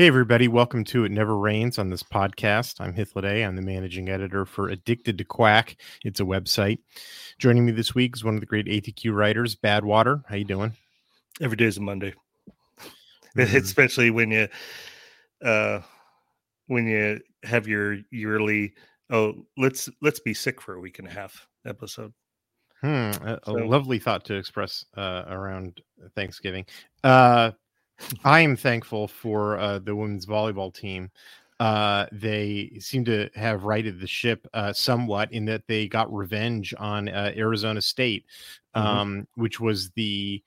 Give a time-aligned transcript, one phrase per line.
[0.00, 0.48] Hey, everybody.
[0.48, 2.80] Welcome to It Never Rains on this podcast.
[2.80, 3.46] I'm Hythloday.
[3.46, 5.76] I'm the managing editor for Addicted to Quack.
[6.06, 6.78] It's a website.
[7.38, 10.22] Joining me this week is one of the great ATQ writers, Badwater.
[10.26, 10.74] How you doing?
[11.42, 12.14] Every day is a Monday.
[13.36, 13.56] Mm-hmm.
[13.58, 14.48] Especially when you
[15.44, 15.80] uh
[16.68, 18.72] when you have your yearly
[19.10, 22.14] oh let's let's be sick for a week and a half episode.
[22.80, 25.82] Hmm, a, so, a lovely thought to express uh, around
[26.16, 26.64] Thanksgiving.
[27.04, 27.50] Uh,
[28.24, 31.10] I am thankful for uh, the women's volleyball team.
[31.58, 36.72] Uh, they seem to have righted the ship uh, somewhat in that they got revenge
[36.78, 38.24] on uh, Arizona State,
[38.74, 38.86] mm-hmm.
[38.86, 39.40] um, mm-hmm.
[39.42, 40.42] which was the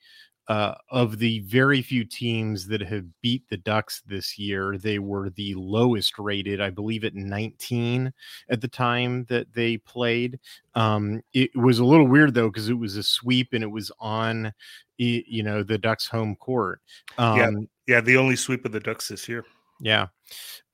[0.48, 5.30] uh, of the very few teams that have beat the Ducks this year, they were
[5.30, 8.12] the lowest rated, I believe, at 19
[8.50, 10.38] at the time that they played.
[10.74, 13.90] Um, it was a little weird though because it was a sweep and it was
[13.98, 14.52] on,
[14.98, 16.80] you know, the Ducks' home court.
[17.18, 17.50] Um, yeah,
[17.86, 19.44] yeah, the only sweep of the Ducks this year.
[19.80, 20.06] Yeah.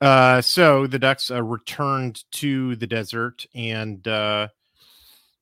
[0.01, 4.49] Uh, so the Ducks uh, returned to the desert and uh,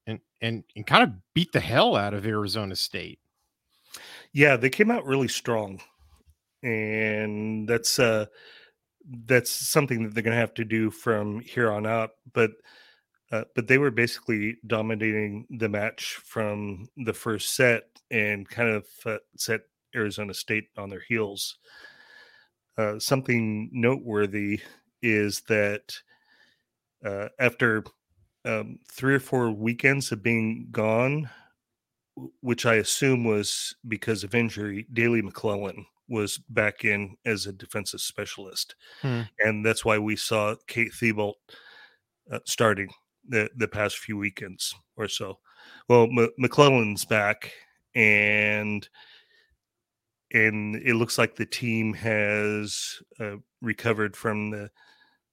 [0.07, 3.21] and and and kind of beat the hell out of Arizona State.
[4.33, 5.81] Yeah, they came out really strong,
[6.63, 8.27] and that's uh,
[9.27, 12.11] that's something that they're going to have to do from here on out.
[12.33, 12.53] But
[13.31, 18.87] uh, but they were basically dominating the match from the first set and kind of
[19.05, 19.61] uh, set
[19.95, 21.59] Arizona State on their heels.
[22.77, 24.61] Uh, something noteworthy
[25.03, 25.95] is that
[27.05, 27.85] uh, after
[28.45, 31.29] um, three or four weekends of being gone,
[32.41, 38.01] which I assume was because of injury, Daly McClellan was back in as a defensive
[38.01, 39.23] specialist, hmm.
[39.41, 41.35] and that's why we saw Kate Thibault
[42.33, 42.89] uh, starting
[43.29, 45.39] the the past few weekends or so.
[45.89, 47.53] Well, M- McClellan's back,
[47.95, 48.89] and
[50.33, 54.71] and it looks like the team has uh, recovered from the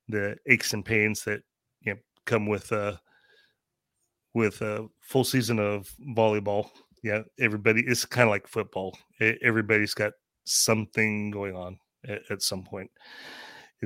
[0.07, 1.41] the aches and pains that
[1.81, 2.95] you know come with uh
[4.33, 6.69] with a full season of volleyball.
[7.03, 8.97] Yeah, everybody it's kind of like football.
[9.19, 10.13] Everybody's got
[10.45, 11.77] something going on
[12.07, 12.89] at, at some point.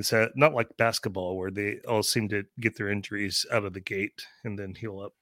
[0.00, 3.72] It's uh, not like basketball where they all seem to get their injuries out of
[3.72, 5.14] the gate and then heal up.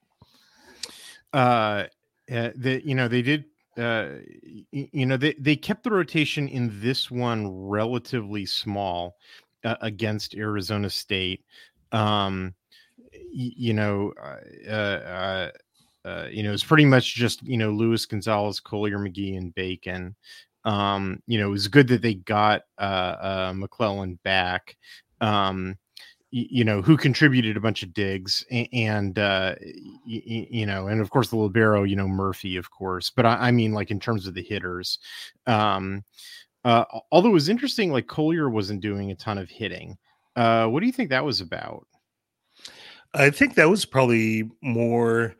[1.32, 1.84] Uh,
[2.32, 3.44] uh the you know they did
[3.78, 4.14] uh,
[4.72, 9.16] you know they, they kept the rotation in this one relatively small
[9.64, 11.44] uh, against Arizona State.
[11.92, 12.54] Um,
[13.30, 14.12] you know,
[14.68, 15.50] uh, uh,
[16.04, 20.14] uh, you know, it's pretty much just you know Lewis Gonzalez, Colyer, McGee, and Bacon.
[20.64, 22.80] Um, you know, it was good that they got uh,
[23.50, 24.76] uh, McClellan back.
[25.20, 25.76] Um,
[26.30, 29.54] you know who contributed a bunch of digs and uh
[30.04, 33.50] you know and of course the libero you know murphy of course but I, I,
[33.50, 34.98] mean like in terms of the hitters
[35.46, 36.04] um
[36.66, 39.96] uh although it was interesting like colyer wasn't doing a ton of hitting
[40.36, 41.86] uh what do you think that was about
[43.14, 45.34] I think that was probably more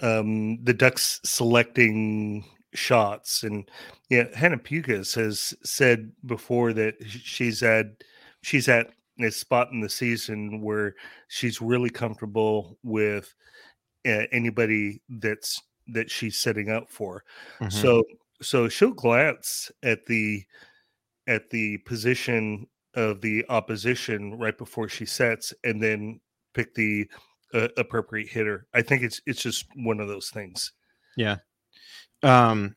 [0.00, 2.44] um, the Ducks selecting
[2.76, 3.42] shots.
[3.42, 3.68] And
[4.10, 7.86] yeah, Hannah Pukis has said before that she's at
[8.42, 8.88] she's at
[9.20, 10.94] a spot in the season where
[11.28, 13.34] she's really comfortable with
[14.06, 17.24] uh, anybody that's that she's setting up for.
[17.60, 17.70] Mm-hmm.
[17.70, 18.04] So
[18.42, 20.44] so she'll glance at the
[21.26, 26.20] at the position of the opposition right before she sets and then
[26.54, 27.08] pick the
[27.54, 28.66] uh, appropriate hitter.
[28.74, 30.72] I think it's it's just one of those things.
[31.16, 31.36] Yeah.
[32.22, 32.76] Um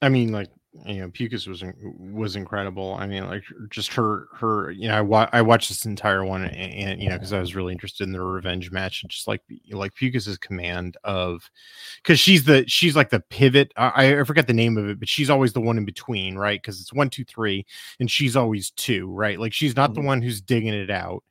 [0.00, 0.48] I mean like
[0.86, 2.96] you know Pukis was was incredible.
[2.98, 6.44] I mean, like just her her you know I, wa- I watched this entire one
[6.44, 9.28] and, and you know because I was really interested in the revenge match and just
[9.28, 11.50] like like Pukis's command of
[12.02, 13.72] because she's the she's like the pivot.
[13.76, 16.60] I, I forget the name of it, but she's always the one in between, right?
[16.60, 17.66] Because it's one two three
[18.00, 19.38] and she's always two, right?
[19.38, 20.00] Like she's not mm-hmm.
[20.00, 21.22] the one who's digging it out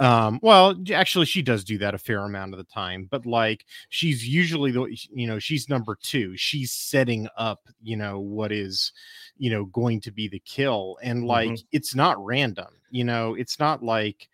[0.00, 3.64] um well actually she does do that a fair amount of the time but like
[3.88, 6.36] she's usually the you know she's number two.
[6.36, 8.92] She's setting up you know what is
[9.38, 11.66] you know going to be the kill and like mm-hmm.
[11.72, 13.34] it's not random you know?
[13.34, 14.28] It's not like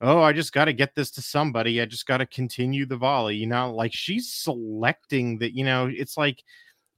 [0.00, 1.80] oh i just got to get this to somebody.
[1.80, 3.74] I just got to continue the volley you know?
[3.74, 6.44] Like she's selecting that you know it's like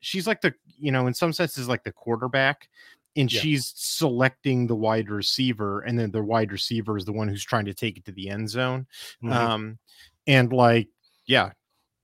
[0.01, 2.69] she's like the you know in some senses like the quarterback
[3.17, 3.41] and yeah.
[3.41, 7.65] she's selecting the wide receiver and then the wide receiver is the one who's trying
[7.65, 8.87] to take it to the end zone
[9.23, 9.33] mm-hmm.
[9.33, 9.79] um
[10.27, 10.89] and like
[11.27, 11.51] yeah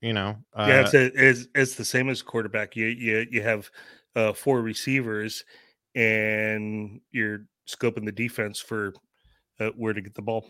[0.00, 3.42] you know uh, yeah it's, a, it's it's the same as quarterback you you you
[3.42, 3.70] have
[4.14, 5.44] uh four receivers
[5.94, 8.92] and you're scoping the defense for
[9.60, 10.46] uh, where to get the ball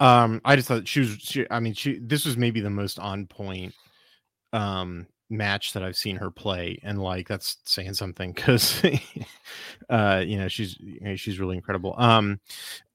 [0.00, 2.98] um i just thought she was she, i mean she this was maybe the most
[2.98, 3.74] on point
[4.52, 8.82] um match that I've seen her play, and like that's saying something because,
[9.90, 11.94] uh, you know, she's you know, she's really incredible.
[11.98, 12.40] Um,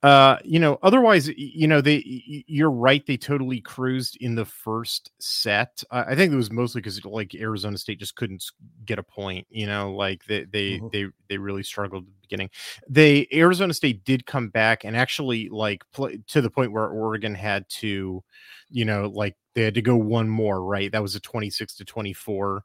[0.03, 2.03] uh, you know, otherwise, you know, they
[2.47, 5.81] you're right, they totally cruised in the first set.
[5.91, 8.43] I, I think it was mostly because like Arizona State just couldn't
[8.83, 9.47] get a point.
[9.49, 10.87] You know, like they they mm-hmm.
[10.91, 12.49] they they really struggled at the beginning.
[12.89, 17.33] They Arizona State did come back and actually like play to the point where Oregon
[17.33, 18.21] had to,
[18.73, 20.91] you know, like they had to go one more, right?
[20.91, 22.63] That was a 26 to 24,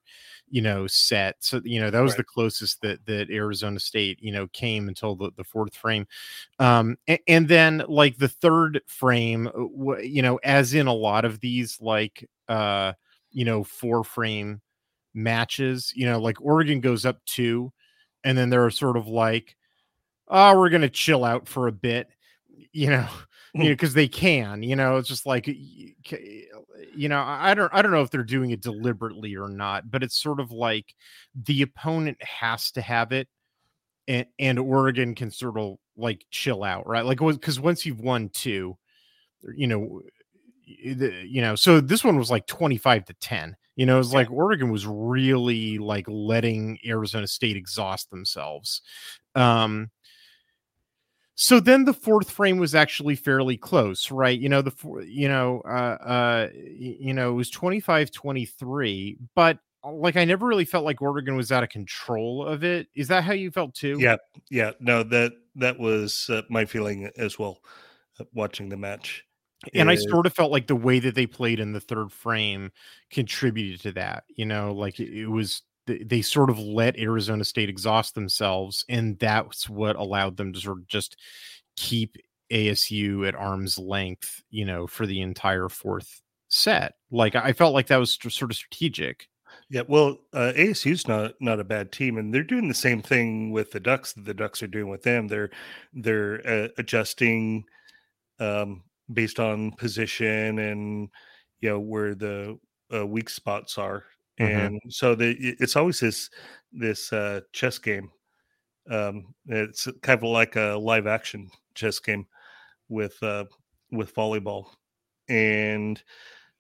[0.48, 1.36] you know, set.
[1.40, 2.16] So, you know, that was right.
[2.16, 6.06] the closest that that Arizona State, you know, came until the, the fourth frame.
[6.58, 11.26] Um, and, and then like the third frame, uh, you know, as in a lot
[11.26, 12.94] of these like uh,
[13.30, 14.62] you know, four frame
[15.12, 17.70] matches, you know, like Oregon goes up two,
[18.24, 19.56] and then they're sort of like,
[20.26, 22.08] oh, we're gonna chill out for a bit,
[22.72, 23.08] you know
[23.54, 27.82] you know because they can you know it's just like you know i don't i
[27.82, 30.94] don't know if they're doing it deliberately or not but it's sort of like
[31.34, 33.28] the opponent has to have it
[34.06, 37.04] and, and oregon can sort of like chill out right?
[37.04, 38.76] Like because once you've won two
[39.54, 40.00] you know
[40.64, 44.70] you know so this one was like 25 to 10 you know it's like oregon
[44.70, 48.82] was really like letting arizona state exhaust themselves
[49.34, 49.90] um
[51.40, 54.38] so then the fourth frame was actually fairly close right?
[54.38, 54.72] You know the
[55.06, 60.46] you know uh uh you know it was 25 23 but uh, like i never
[60.46, 62.88] really felt like oregon was out of control of it.
[62.96, 63.96] Is that how you felt too?
[64.00, 64.16] Yeah
[64.50, 67.60] yeah no that that was uh, my feeling as well
[68.18, 69.24] uh, watching the match
[69.74, 70.04] and is...
[70.04, 72.72] i sort of felt like the way that they played in the third frame
[73.10, 75.62] contributed to that you know like it, it was
[76.04, 80.78] they sort of let Arizona State exhaust themselves, and that's what allowed them to sort
[80.78, 81.16] of just
[81.76, 82.16] keep
[82.52, 86.94] ASU at arm's length, you know, for the entire fourth set.
[87.10, 89.28] Like I felt like that was sort of strategic.
[89.70, 93.50] Yeah, well, uh, ASU's not not a bad team, and they're doing the same thing
[93.50, 95.28] with the Ducks that the Ducks are doing with them.
[95.28, 95.50] They're
[95.92, 97.64] they're uh, adjusting
[98.40, 98.82] um,
[99.12, 101.08] based on position and
[101.60, 102.58] you know where the
[102.92, 104.04] uh, weak spots are
[104.38, 104.60] Mm-hmm.
[104.60, 106.30] and so the, it's always this
[106.72, 108.10] this uh, chess game.
[108.90, 112.26] Um, it's kind of like a live action chess game
[112.88, 113.44] with uh,
[113.90, 114.66] with volleyball,
[115.28, 116.02] and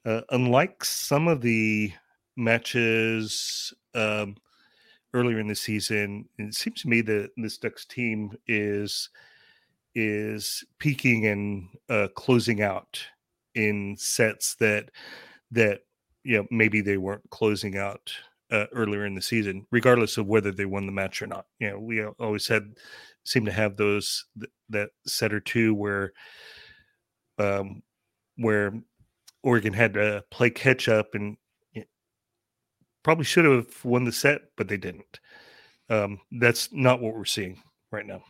[0.04, 1.92] uh, unlike some of the
[2.36, 4.36] matches um,
[5.14, 9.08] earlier in the season, it seems to me that this Ducks team is
[9.94, 13.00] is peaking and uh, closing out
[13.54, 14.90] in sets that
[15.50, 15.80] that
[16.24, 18.12] you know maybe they weren't closing out
[18.50, 21.46] uh, earlier in the season, regardless of whether they won the match or not.
[21.58, 22.74] You know, we always had
[23.24, 26.12] seem to have those th- that set or two where
[27.38, 27.82] um
[28.36, 28.72] where
[29.42, 31.36] Oregon had to play catch up and
[31.72, 31.86] you know,
[33.02, 35.20] probably should have won the set, but they didn't.
[35.90, 38.22] Um, that's not what we're seeing right now.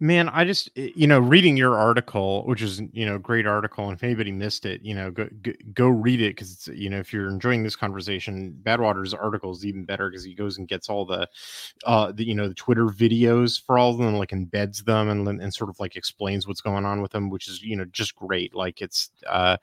[0.00, 3.84] Man, I just eh, you know reading your article, which is you know great article,
[3.88, 6.90] and if anybody missed it, you know go go, go read it because it's you
[6.90, 10.68] know if you're enjoying this conversation, Badwater's article is even better because he goes and
[10.68, 11.28] gets all the
[11.84, 15.28] uh the you know the Twitter videos for all of them, like embeds them and
[15.28, 18.14] and sort of like explains what's going on with them, which is you know just
[18.16, 18.54] great.
[18.54, 19.56] Like it's uh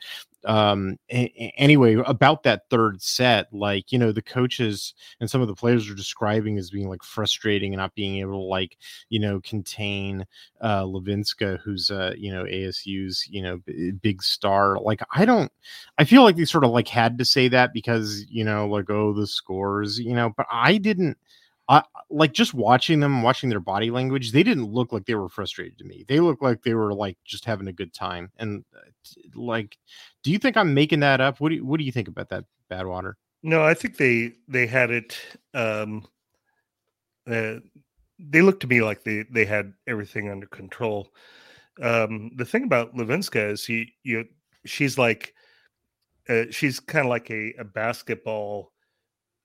[0.46, 5.48] um a- anyway about that third set like you know the coaches and some of
[5.48, 8.78] the players are describing as being like frustrating and not being able to like
[9.10, 10.26] you know contain
[10.62, 14.80] uh levinska who's uh you know asu's you know b- big star.
[14.80, 15.52] Like i don't
[15.98, 18.90] i feel like they sort of like had to say that because you know like
[18.90, 21.18] oh the scores you know but i didn't
[21.70, 24.32] I like just watching them, watching their body language.
[24.32, 26.04] They didn't look like they were frustrated to me.
[26.08, 28.32] They looked like they were like just having a good time.
[28.38, 28.90] And uh,
[29.36, 29.78] like,
[30.24, 31.40] do you think I'm making that up?
[31.40, 33.14] What do you, what do you think about that Badwater?
[33.44, 35.16] No, I think they they had it.
[35.54, 36.08] Um,
[37.30, 37.60] uh,
[38.18, 41.10] they looked to me like they they had everything under control.
[41.80, 44.26] Um, the thing about Levinska is he you
[44.66, 45.36] she's like
[46.28, 48.74] uh, she's kind of like a, a basketball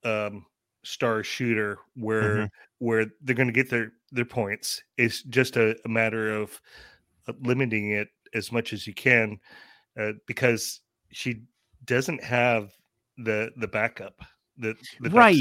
[0.05, 0.45] um
[0.85, 2.87] star shooter where mm-hmm.
[2.87, 4.83] where they're going to get their their points.
[4.97, 6.61] It's just a, a, matter of
[7.43, 9.39] limiting it as much as you can
[9.99, 11.43] uh, because she
[11.85, 12.73] doesn't have
[13.19, 14.21] the the backup
[14.59, 15.37] that the right.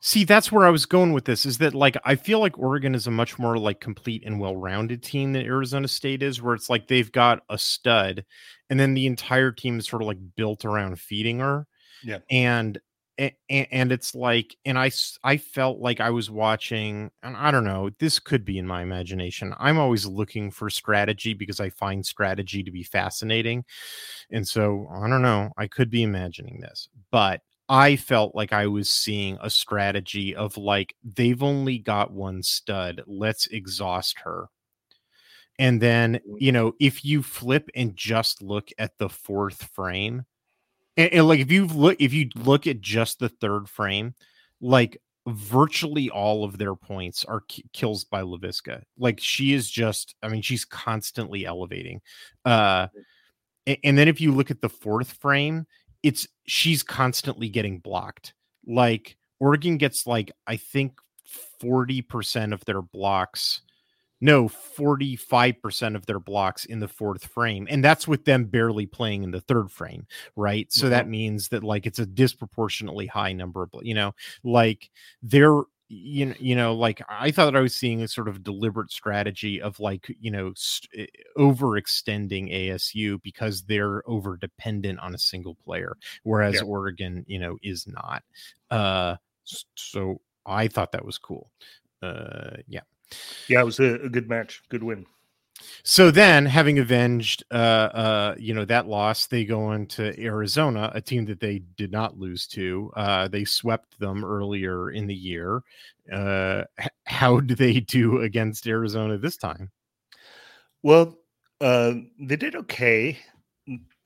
[0.00, 1.46] See, that's where I was going with this.
[1.46, 5.02] Is that like I feel like Oregon is a much more like complete and well-rounded
[5.02, 8.24] team than Arizona State is, where it's like they've got a stud,
[8.70, 11.66] and then the entire team is sort of like built around feeding her.
[12.02, 12.78] Yeah, and
[13.18, 14.90] and, and it's like and i
[15.22, 18.82] i felt like i was watching and i don't know this could be in my
[18.82, 23.64] imagination i'm always looking for strategy because i find strategy to be fascinating
[24.30, 28.66] and so i don't know i could be imagining this but I felt like I
[28.66, 33.02] was seeing a strategy of like they've only got one stud.
[33.06, 34.50] Let's exhaust her.
[35.58, 36.36] And then, mm.
[36.38, 40.24] you know, if you flip and just look at the fourth frame,
[40.96, 44.14] and, and like if you look if you look at just the third frame,
[44.60, 48.82] like virtually all of their points are k- kills by Levinska.
[48.98, 52.00] Like she is just, I mean, she's constantly elevating.
[52.44, 52.88] Uh
[53.66, 55.66] and, and then if you look at the fourth frame,
[56.02, 58.34] it's she's constantly getting blocked.
[58.66, 60.98] Like Oregon gets like I think
[61.62, 63.62] 40% of their blocks
[64.24, 69.22] no 45% of their blocks in the fourth frame and that's with them barely playing
[69.22, 70.90] in the third frame right so mm-hmm.
[70.90, 74.90] that means that like it's a disproportionately high number of you know like
[75.22, 78.42] they're you know, you know, like I thought that I was seeing a sort of
[78.42, 85.14] deliberate strategy of like, you know, st- eh, overextending ASU because they're over dependent on
[85.14, 86.62] a single player, whereas yeah.
[86.62, 88.22] Oregon, you know, is not.
[88.70, 91.50] Uh, so I thought that was cool.
[92.02, 92.80] Uh, yeah,
[93.48, 95.06] yeah, it was a, a good match, good win.
[95.82, 101.00] So then, having avenged, uh, uh, you know, that loss, they go into Arizona, a
[101.00, 102.90] team that they did not lose to.
[102.96, 105.62] Uh, they swept them earlier in the year.
[106.12, 106.64] Uh,
[107.04, 109.70] how do they do against Arizona this time?
[110.82, 111.18] Well,
[111.60, 113.18] uh, they did okay.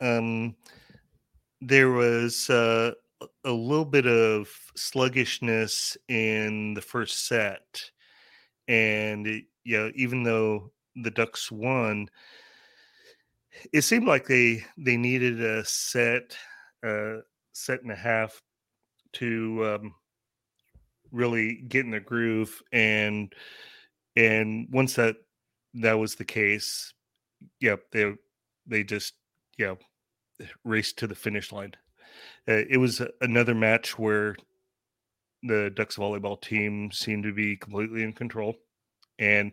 [0.01, 0.55] Um,
[1.61, 2.93] there was uh,
[3.45, 7.91] a little bit of sluggishness in the first set,
[8.69, 12.09] and it, you know, even though the Ducks won,
[13.73, 16.37] it seemed like they they needed a set
[16.87, 17.17] uh
[17.53, 18.41] set and a half
[19.15, 19.95] to um,
[21.11, 23.33] really get in the groove and
[24.15, 25.17] and once that
[25.75, 26.93] that was the case
[27.61, 28.15] yep they
[28.67, 29.15] they just
[29.57, 29.75] yeah
[30.65, 31.73] raced to the finish line.
[32.49, 34.37] Uh, it was another match where
[35.43, 38.57] the ducks volleyball team seemed to be completely in control
[39.19, 39.53] and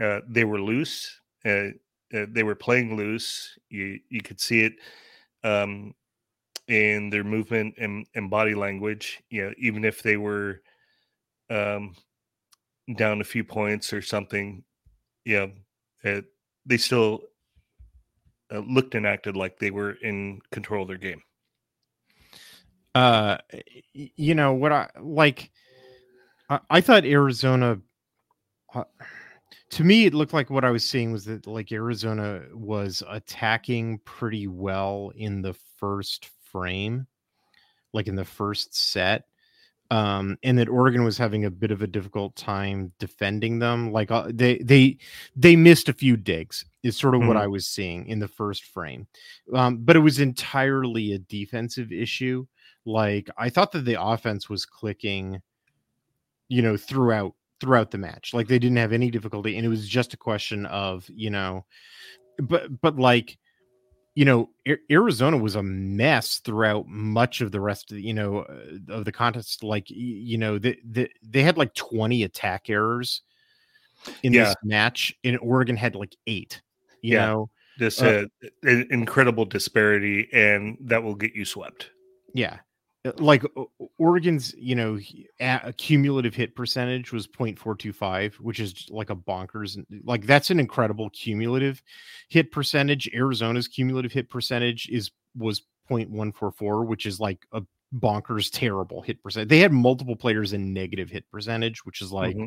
[0.00, 1.20] uh, they were loose.
[1.44, 1.68] Uh,
[2.14, 3.58] uh, they were playing loose.
[3.70, 4.74] You you could see it
[5.42, 5.94] um,
[6.68, 9.22] in their movement and, and body language.
[9.30, 10.62] You know, even if they were
[11.50, 11.94] um,
[12.96, 14.64] down a few points or something,
[15.24, 15.46] yeah,
[16.04, 16.22] uh,
[16.66, 17.22] they still
[18.52, 21.22] uh, looked and acted like they were in control of their game.
[22.94, 23.38] Uh,
[23.92, 25.50] you know what I like.
[26.48, 27.80] I, I thought Arizona
[28.74, 28.84] uh,
[29.74, 33.98] to me, it looked like what I was seeing was that like Arizona was attacking
[34.04, 37.06] pretty well in the first frame,
[37.92, 39.24] like in the first set.
[39.90, 43.92] Um, and that Oregon was having a bit of a difficult time defending them.
[43.92, 44.98] Like uh, they they
[45.36, 46.64] they missed a few digs.
[46.82, 47.28] Is sort of mm-hmm.
[47.28, 49.06] what I was seeing in the first frame,
[49.54, 52.46] um, but it was entirely a defensive issue.
[52.84, 55.40] Like I thought that the offense was clicking,
[56.48, 58.34] you know, throughout throughout the match.
[58.34, 61.64] Like they didn't have any difficulty, and it was just a question of you know,
[62.38, 63.38] but but like
[64.14, 64.50] you know,
[64.90, 69.04] Arizona was a mess throughout much of the rest of the, you know uh, of
[69.04, 69.64] the contest.
[69.64, 73.22] Like you know, they, they they had like twenty attack errors
[74.22, 74.44] in yeah.
[74.44, 76.62] this match, and Oregon had like eight.
[77.02, 77.26] You yeah.
[77.26, 78.26] know, this uh,
[78.64, 81.90] uh, incredible disparity, and that will get you swept.
[82.34, 82.58] Yeah,
[83.18, 83.44] like
[83.98, 84.98] Oregon's, you know,
[85.40, 89.82] a cumulative hit percentage was 0.425, which is like a bonkers.
[90.04, 91.82] Like that's an incredible cumulative
[92.28, 93.10] hit percentage.
[93.14, 97.62] Arizona's cumulative hit percentage is was 0.144, which is like a
[97.94, 99.50] bonkers terrible hit percent.
[99.50, 102.46] They had multiple players in negative hit percentage, which is like mm-hmm.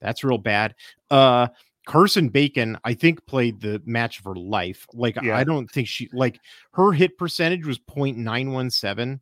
[0.00, 0.74] that's real bad.
[1.10, 1.48] Uh
[1.88, 4.86] Karson Bacon, I think, played the match of her life.
[4.92, 5.34] Like, yeah.
[5.34, 6.38] I don't think she like
[6.72, 9.20] her hit percentage was 0.917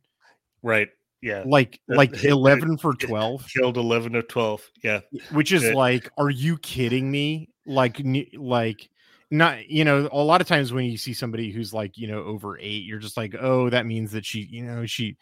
[0.67, 0.89] Right.
[1.21, 1.43] Yeah.
[1.45, 3.47] Like like 11 for 12.
[3.53, 4.69] Killed 11 of 12.
[4.83, 4.99] Yeah.
[5.31, 7.49] Which is like are you kidding me?
[7.65, 8.01] Like
[8.37, 8.89] like
[9.31, 12.23] not you know a lot of times when you see somebody who's like you know
[12.23, 15.17] over 8 you're just like oh that means that she you know she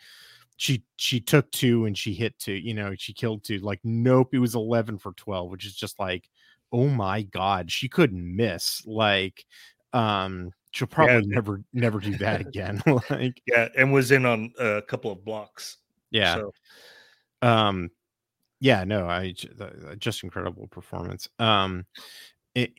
[0.58, 4.30] she she took two and she hit two you know she killed two like nope
[4.32, 6.30] it was 11 for 12 which is just like
[6.72, 9.44] oh my god she couldn't miss like
[9.92, 11.36] um she'll probably yeah.
[11.36, 15.78] never never do that again like yeah and was in on a couple of blocks
[16.12, 16.54] yeah so.
[17.42, 17.90] um
[18.60, 19.34] yeah no i
[19.98, 21.86] just incredible performance um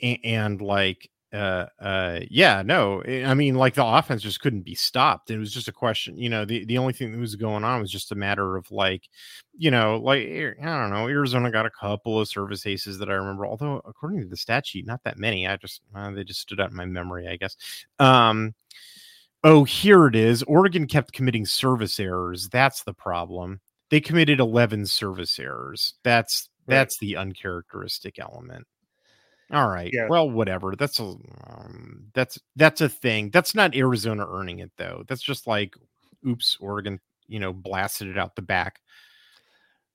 [0.03, 4.75] and like uh uh yeah no eh, i mean like the offense just couldn't be
[4.77, 7.65] stopped it was just a question you know the the only thing that was going
[7.65, 9.09] on was just a matter of like
[9.57, 13.15] you know like i don't know arizona got a couple of service aces that i
[13.15, 16.41] remember although according to the stat sheet not that many i just uh, they just
[16.41, 17.57] stood out in my memory i guess
[17.99, 18.55] um
[19.45, 20.43] Oh, here it is.
[20.45, 22.49] Oregon kept committing service errors.
[22.49, 23.61] That's the problem.
[23.91, 25.95] They committed 11 service errors.
[26.03, 26.77] That's Right.
[26.77, 28.67] that's the uncharacteristic element.
[29.53, 29.91] All right.
[29.93, 30.09] Yeah.
[30.09, 30.75] Well, whatever.
[30.77, 33.31] That's a um, that's that's a thing.
[33.31, 35.05] That's not Arizona earning it though.
[35.07, 35.75] That's just like,
[36.27, 36.99] oops, Oregon,
[37.29, 38.81] you know, blasted it out the back.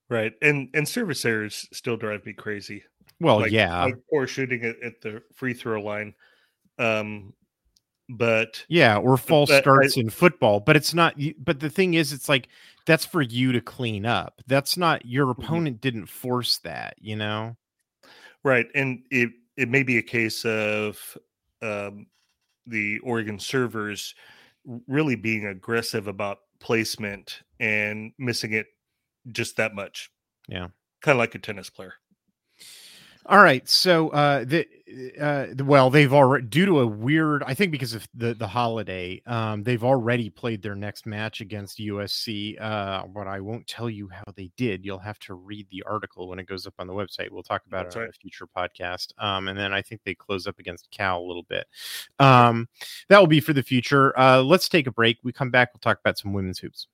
[0.09, 0.33] Right.
[0.41, 2.83] And and service errors still drive me crazy.
[3.19, 6.13] Well, like, yeah, like poor shooting it at the free throw line.
[6.79, 7.33] Um,
[8.09, 10.59] but yeah, or false that- I- starts in football.
[10.59, 11.15] But it's not.
[11.39, 12.47] But the thing is, it's like
[12.85, 14.41] that's for you to clean up.
[14.47, 15.41] That's not your Mm-hmm.
[15.43, 16.95] opponent didn't force that.
[16.99, 17.57] You know.
[18.43, 21.17] right, and it it may be a case of
[21.61, 22.07] um,
[22.67, 24.15] the Oregon servers
[24.87, 28.67] really being aggressive about placement and missing it
[29.31, 30.11] just that much.
[30.47, 30.67] Yeah.
[31.01, 31.93] kind of like a tennis player.
[33.25, 34.67] All right, so uh, the
[35.19, 39.21] uh, well, they've already due to a weird, I think because of the the holiday,
[39.25, 42.61] um, they've already played their next match against USC.
[42.61, 44.85] Uh, but I won't tell you how they did.
[44.85, 47.31] You'll have to read the article when it goes up on the website.
[47.31, 48.15] We'll talk about That's it on right.
[48.15, 49.13] a future podcast.
[49.17, 51.67] Um, and then I think they close up against Cal a little bit.
[52.19, 52.67] Um,
[53.09, 54.17] that will be for the future.
[54.17, 55.17] Uh, let's take a break.
[55.23, 55.69] We come back.
[55.73, 56.87] We'll talk about some women's hoops.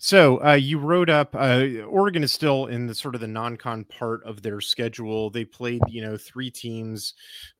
[0.00, 1.34] So uh, you wrote up.
[1.34, 5.28] Uh, Oregon is still in the sort of the non-con part of their schedule.
[5.28, 7.14] They played, you know, three teams,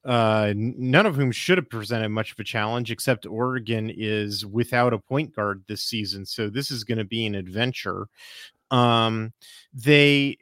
[0.05, 4.93] uh, none of whom should have presented much of a challenge, except Oregon is without
[4.93, 6.25] a point guard this season.
[6.25, 8.07] So this is going to be an adventure.
[8.71, 9.33] Um,
[9.75, 10.37] they,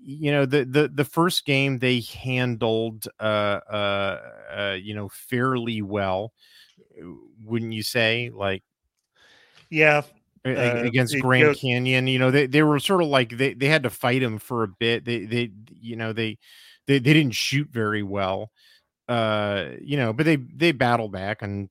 [0.00, 4.20] you know, the the the first game they handled, uh, uh,
[4.56, 6.32] uh, you know, fairly well,
[7.44, 8.30] wouldn't you say?
[8.34, 8.64] Like
[9.70, 10.02] Yeah,
[10.46, 12.06] Uh, against Grand goes- Canyon.
[12.06, 14.62] You know, they, they were sort of like they, they had to fight him for
[14.62, 15.04] a bit.
[15.04, 16.38] They they you know they
[16.86, 18.52] they, they didn't shoot very well.
[19.08, 21.68] Uh, you know, but they they battle back and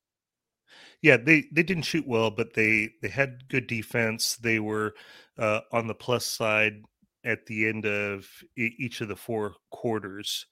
[1.01, 4.37] yeah, they they didn't shoot well, but they they had good defense.
[4.37, 4.95] They were
[5.37, 6.81] uh, on the plus side
[7.23, 8.27] at the end of
[8.57, 10.47] each of the four quarters.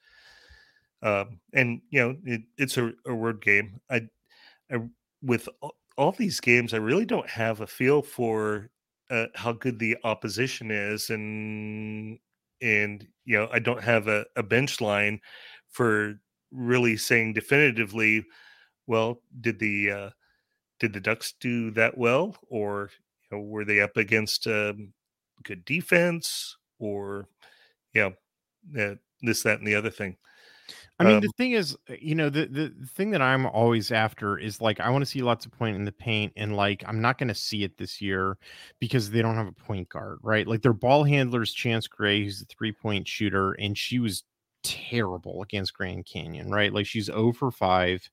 [1.02, 3.80] Um, and you know, it, it's a, a word game.
[3.90, 4.02] I,
[4.72, 4.78] I
[5.22, 5.50] with
[5.98, 8.70] all, these games, I really don't have a feel for
[9.10, 12.18] uh, how good the opposition is, and
[12.62, 15.20] and you know, I don't have a, a bench line
[15.70, 16.16] for
[16.52, 18.26] really saying definitively.
[18.88, 20.10] Well, did the uh,
[20.80, 22.90] did the Ducks do that well, or
[23.32, 24.94] you know, were they up against um,
[25.44, 27.28] good defense, or
[27.94, 28.14] you
[28.76, 30.18] know, uh, this, that, and the other thing?
[31.04, 33.92] I mean, Um, the thing is, uh, you know, the, the thing that I'm always
[33.92, 36.84] after is like I want to see lots of point in the paint, and like
[36.88, 38.38] I'm not going to see it this year
[38.80, 40.48] because they don't have a point guard, right?
[40.48, 44.24] Like their ball handler's Chance Gray, who's a three point shooter, and she was
[44.64, 46.72] terrible against Grand Canyon, right?
[46.74, 48.10] Like she's 0 for 5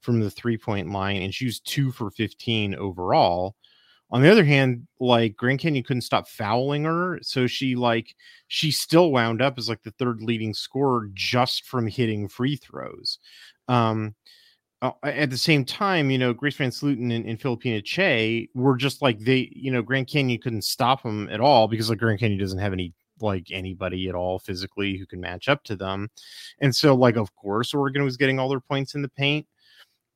[0.00, 3.56] from the three point line, and she was 2 for 15 overall.
[4.10, 8.14] On the other hand, like Grand Canyon couldn't stop fouling her, so she like
[8.48, 13.18] she still wound up as like the third leading scorer just from hitting free throws.
[13.68, 14.14] Um,
[15.02, 19.18] at the same time, you know, Grace VanSlooten and, and Phillipina Kyei were just like
[19.18, 22.60] they, you know, Grand Canyon couldn't stop them at all because like Grand Canyon doesn't
[22.60, 26.08] have any like anybody at all physically who can match up to them.
[26.60, 29.46] And so, like, of course, Oregon was getting all their points in the paint,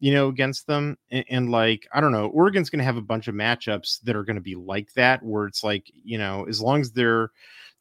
[0.02, 0.98] you know, against them.
[1.12, 4.16] And, and like, I don't know, Oregon's going to have a bunch of matchups that
[4.16, 7.30] are going to be like that, where it's like, you know, as long as they're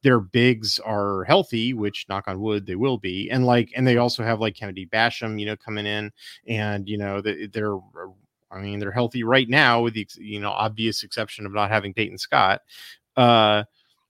[0.03, 3.97] their bigs are healthy, which knock on wood they will be, and like, and they
[3.97, 6.11] also have like Kennedy Basham, you know, coming in,
[6.47, 7.77] and you know, they, they're,
[8.51, 11.91] I mean, they're healthy right now, with the you know obvious exception of not having
[11.91, 12.61] Peyton Scott.
[13.17, 13.63] Uh,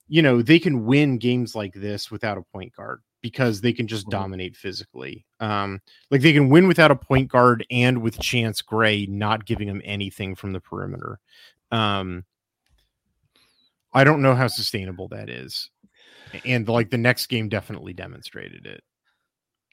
[0.10, 3.88] you know, they can win games like this without a point guard because they can
[3.88, 4.12] just Mhm.
[4.12, 5.26] dominate physically.
[5.40, 9.68] Um, like they can win without a point guard and with Chance Gray not giving
[9.68, 11.20] them anything from the perimeter.
[11.72, 12.26] Um,
[13.94, 15.70] I don't know how sustainable that is.
[16.46, 18.84] And like the next game definitely demonstrated it.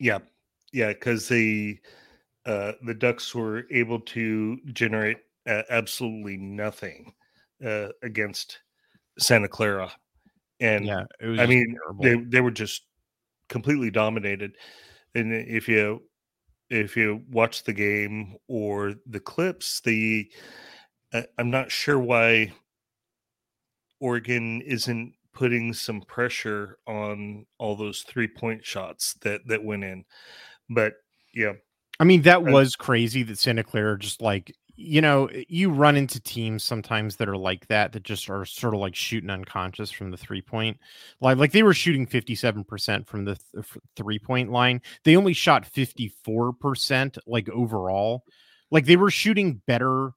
[0.00, 0.18] Yeah,
[0.72, 1.78] yeah, because the
[2.46, 7.14] uh, the Ducks were able to generate uh, absolutely nothing
[7.64, 8.61] uh, against
[9.18, 9.92] Santa Clara,
[10.61, 11.40] and Yeah, it was.
[11.40, 12.04] I mean, terrible.
[12.04, 12.88] they they were just
[13.48, 14.56] completely dominated.
[15.14, 16.02] And if you
[16.70, 20.30] if you watch the game or the clips, the
[21.12, 22.52] uh, I'm not sure why
[24.00, 30.04] Oregon isn't putting some pressure on all those three point shots that that went in.
[30.68, 30.94] But
[31.34, 31.52] yeah,
[32.00, 35.96] I mean, that was crazy that Santa Clara just like you know, eh, you run
[35.96, 39.90] into teams sometimes that are like that, that just are sort of like shooting unconscious
[39.90, 40.78] from the three point
[41.20, 41.36] line.
[41.36, 44.80] Like they were shooting 57% from the th- three point line.
[45.04, 48.24] They only shot 54% like overall.
[48.70, 50.12] Like they were shooting better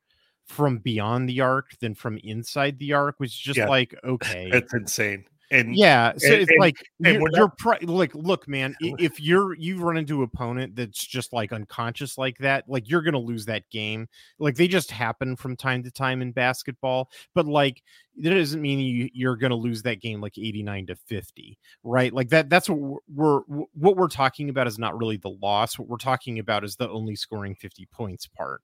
[0.45, 3.67] from beyond the arc than from inside the arc, which is just yeah.
[3.67, 4.49] like, okay.
[4.51, 5.25] That's insane.
[5.51, 7.83] And yeah, so and, it's and, like and you're, you're not...
[7.83, 12.37] like, look, man, if you're you run into an opponent that's just like unconscious like
[12.37, 14.07] that, like you're gonna lose that game.
[14.39, 17.83] Like they just happen from time to time in basketball, but like
[18.17, 22.13] that doesn't mean you you're gonna lose that game like 89 to 50, right?
[22.13, 22.49] Like that.
[22.49, 25.77] That's what we're, we're what we're talking about is not really the loss.
[25.77, 28.61] What we're talking about is the only scoring 50 points part.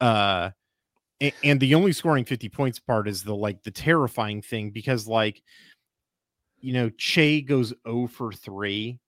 [0.00, 0.50] Uh
[1.42, 5.42] and the only scoring 50 points part is the like the terrifying thing because like
[6.64, 8.98] you know, Kyei goes 0 for 3,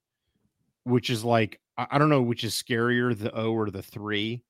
[0.83, 4.43] which is like, I don't know which is scarier, the O or the 3,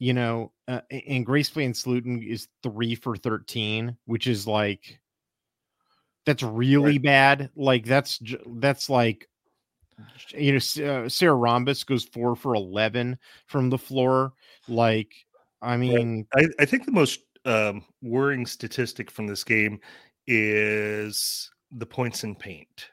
[0.00, 4.98] you know, uh, and Grace VanSlooten is 3 for 13, which is like,
[6.26, 7.02] that's really right.
[7.02, 7.50] bad.
[7.54, 8.20] Like, that's,
[8.56, 9.28] that's like,
[10.30, 14.32] you know, uh, Sarah Rambus goes 4 for 11 from the floor.
[14.66, 15.12] Like,
[15.62, 19.78] I mean, I, I think the most um, worrying statistic from this game
[20.26, 22.90] is the points in paint,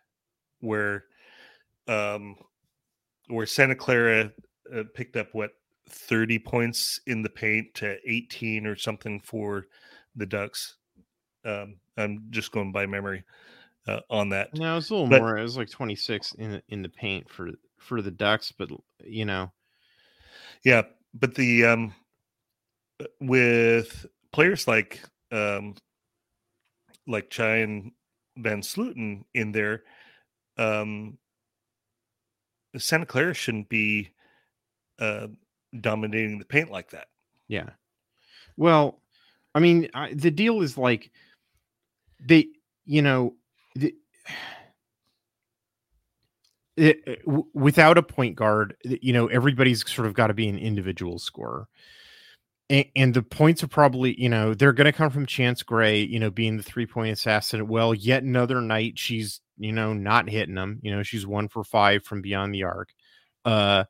[0.60, 1.06] where
[1.88, 2.36] um,
[3.28, 4.32] where Santa Clara
[4.74, 5.52] uh, picked up what
[5.90, 9.68] 30 points in the paint to 18 or something for
[10.16, 10.76] the Ducks.
[11.46, 13.24] Um, I'm just going by memory
[13.88, 14.54] uh, on that.
[14.54, 15.38] No, it was a little but, more.
[15.38, 18.70] It was like 26 in the, in the paint for for the Ducks, but
[19.04, 19.52] you know,
[20.64, 20.84] yeah.
[21.14, 21.94] But the um,
[23.22, 25.76] with players like um,
[27.08, 27.92] like Kyei and
[28.40, 29.84] VanSlooten in there,
[30.58, 31.18] um,
[32.78, 34.12] Santa Clara shouldn't be
[35.00, 35.28] uh,
[35.80, 37.08] dominating the paint like that.
[37.48, 37.70] Yeah.
[38.56, 39.02] Well,
[39.56, 41.12] I mean, I, the deal is like
[42.20, 42.48] they,
[42.86, 43.36] you know,
[43.76, 43.96] the,
[46.78, 50.58] it, uh, without a point guard, you know, everybody's sort of got to be an
[50.58, 51.68] individual scorer
[52.70, 56.20] and, the points are probably, you know, they're going to come from Chance Gray, you
[56.20, 57.68] know, being the three point assassin.
[57.68, 60.80] Well, yet another night she's, you know, not hitting them.
[60.82, 62.90] You know, she's one for five from beyond the arc.
[63.46, 63.86] Uh,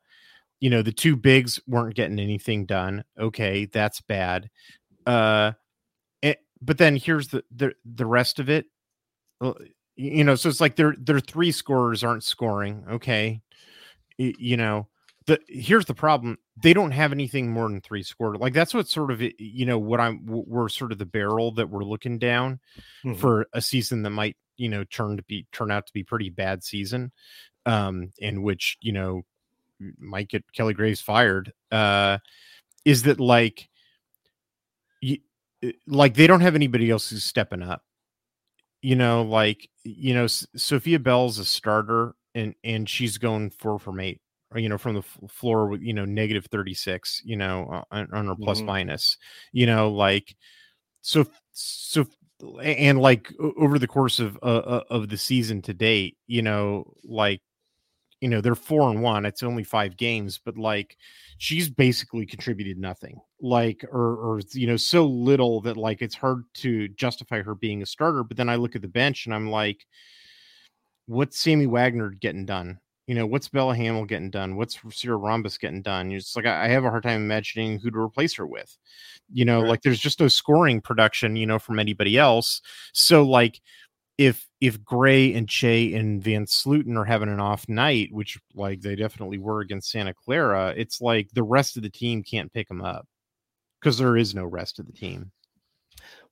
[0.60, 3.04] you know, the two bigs weren't getting anything done.
[3.18, 4.48] Okay, that's bad.
[5.06, 5.52] Uh,
[6.22, 8.66] it, eh, but then here's the the the rest of it.
[9.96, 12.84] You know, so it's like their their three scorers aren't scoring.
[12.92, 13.40] Okay,
[14.16, 14.88] you know,
[15.28, 18.88] the here's the problem they don't have anything more than three scored like that's what
[18.88, 22.58] sort of you know what i'm we're sort of the barrel that we're looking down
[23.04, 23.14] mm-hmm.
[23.14, 26.30] for a season that might you know turn to be turn out to be pretty
[26.30, 27.12] bad season
[27.66, 29.22] um in which you know
[29.98, 32.16] might get kelly graves fired uh
[32.86, 33.68] is that like
[35.02, 35.18] you,
[35.86, 37.84] like they don't have anybody else who's stepping up
[38.80, 44.00] you know like you know sophia bell's a starter and and she's going four from
[44.00, 44.22] eight
[44.54, 48.34] you know, from the floor with, you know, negative 36, you know, on, on her
[48.34, 48.66] plus mm-hmm.
[48.66, 49.18] minus,
[49.52, 50.34] you know, like,
[51.02, 52.06] so, so,
[52.62, 57.42] and like over the course of, uh, of the season to date, you know, like,
[58.20, 60.96] you know, they're four and one, it's only five games, but like,
[61.36, 66.44] she's basically contributed nothing like, or, or, you know, so little that like, it's hard
[66.54, 68.24] to justify her being a starter.
[68.24, 69.86] But then I look at the bench and I'm like,
[71.06, 72.78] what's Sammy Wagner getting done?
[73.08, 74.56] You know, what's Bella Hamill getting done?
[74.56, 76.12] What's Sarah Rambus getting done?
[76.12, 78.76] It's like I have a hard time imagining who to replace her with.
[79.32, 79.68] You know, right.
[79.70, 82.60] like there's just no scoring production, you know, from anybody else.
[82.92, 83.62] So like
[84.18, 88.94] if if Gray and Kyei and VanSlooten are having an off night, which like they
[88.94, 92.82] definitely were against Santa Clara, it's like the rest of the team can't pick them
[92.82, 93.06] up
[93.80, 95.32] because there is no rest of the team.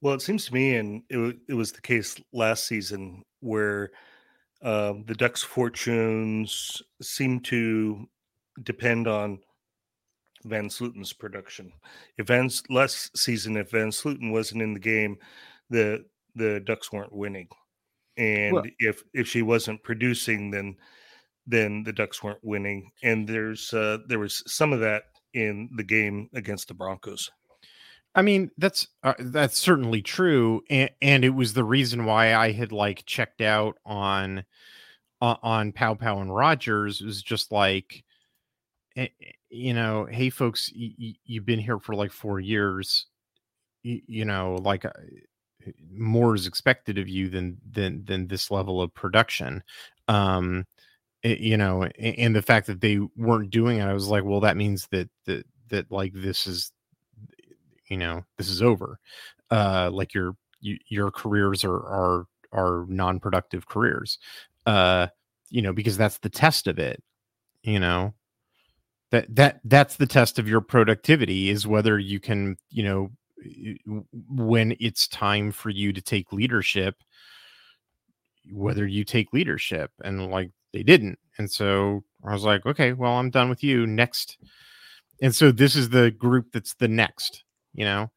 [0.03, 3.93] Well, it seems to me, and it, it was the case last season where
[4.63, 8.09] uh, the Ducks' fortunes seem to
[8.63, 9.39] depend on
[10.47, 11.73] VanSlooten's production.
[12.19, 15.19] If Van last season, if VanSlooten wasn't in the game,
[15.71, 17.49] the the Ducks weren't winning,
[18.17, 20.77] and well, if if she wasn't producing, then
[21.47, 22.91] then the Ducks weren't winning.
[23.03, 27.31] And there's uh, there was some of that in the game against the Broncos.
[28.17, 32.53] I mean, that's uh, that's certainly true, and, and it was the reason why I
[32.53, 34.45] had like checked out on
[35.23, 37.01] uh, on Paopao and Rogers.
[37.03, 38.05] was just like,
[38.97, 43.07] eh, eh, you know, hey folks, y- y- you've been here for like four years.
[43.85, 44.91] Y- you know, like uh,
[45.93, 49.63] more is expected of you than than than this level of production.
[50.09, 50.65] Um,
[51.23, 54.25] it, you know, and, and the fact that they weren't doing it, I was like,
[54.25, 56.73] well, that means that that that like this is
[57.89, 58.99] you know this is over.
[59.51, 64.19] Uh like your you, your careers are are are non-productive careers.
[64.67, 65.09] Uh
[65.51, 67.03] you know because that's the test of it
[67.67, 68.15] you know?
[69.13, 73.11] That that that's the test of your productivity is whether you can you know
[74.29, 76.97] when it's time for you to take leadership
[78.53, 81.19] whether you take leadership and like they didn't.
[81.39, 84.39] And so i was like okay well i'm done with you next.
[85.23, 87.45] And so this is the group that's the next
[87.77, 88.11] you know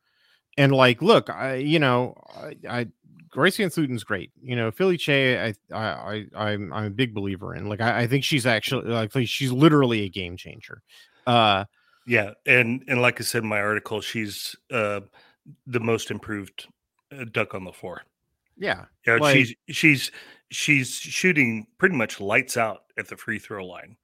[0.58, 2.88] and like look i you know i, I
[3.32, 4.32] Grace VanSlooten's great.
[4.41, 7.69] You know, Philly Kyei, I, I, I, I'm, I'm a big believer in.
[7.69, 10.82] Like, I, I think she's actually like she's literally a game changer.
[11.28, 11.65] Uh,
[12.08, 15.02] yeah, and and like I said in my article, she's uh
[15.67, 16.67] the most improved
[17.12, 18.02] uh, duck on the floor.
[18.58, 20.12] Yeah, yeah, like, she's she's
[20.50, 23.95] she's shooting pretty much lights out at the free throw line.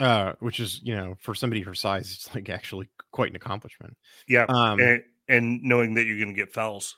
[0.00, 3.96] Uh, which is you know for somebody her size, it's like actually quite an accomplishment.
[4.26, 6.96] Yeah, um, and, and knowing that you're going to get fouls.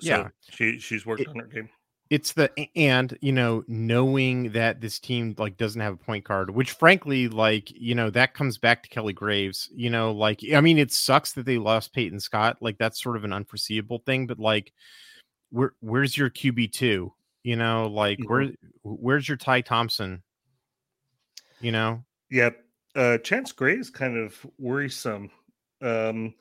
[0.00, 1.68] So yeah, she she's worked it, on her game.
[2.08, 6.50] It's the and you know knowing that this team like doesn't have a point guard,
[6.50, 9.68] which frankly like you know that comes back to Kelly Graves.
[9.74, 12.58] You know, like I mean, it sucks that they lost Peyton Scott.
[12.60, 14.72] Like that's sort of an unforeseeable thing, but like,
[15.50, 17.12] where where's your QB two?
[17.42, 18.32] You know, like mm-hmm.
[18.32, 18.50] where
[18.82, 20.22] where's your Ty Thompson?
[21.60, 22.04] You know.
[22.30, 22.62] Yep.
[22.94, 25.30] Uh, Chance Gray is kind of worrisome
[25.82, 26.34] um,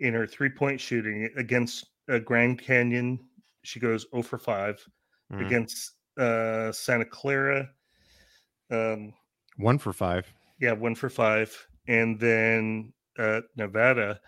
[0.00, 3.18] in her three point shooting against uh, Grand Canyon.
[3.62, 4.84] She goes 0 for 5
[5.32, 5.46] mm.
[5.46, 7.68] against uh, Santa Clara.
[8.70, 9.14] Um,
[9.56, 10.26] one for five.
[10.60, 11.54] Yeah, one for five.
[11.86, 14.20] And then uh, Nevada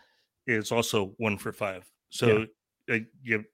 [0.47, 1.85] is also one for five.
[2.11, 2.47] So
[2.89, 2.97] yeah.
[2.97, 3.45] uh, you,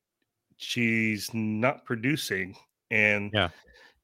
[0.57, 2.55] she's not producing,
[2.91, 3.49] and yeah,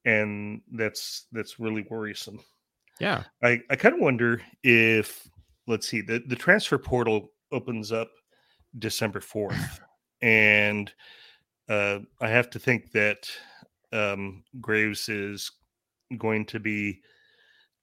[0.05, 2.40] and that's that's really worrisome.
[3.01, 5.29] Yeah, I I kind of wonder if
[5.67, 8.11] let's see the the transfer portal opens up
[8.79, 9.81] December fourth
[10.23, 10.93] and
[11.69, 13.29] uh, I have to think that
[13.93, 15.51] um, Graves is
[16.17, 17.01] going to be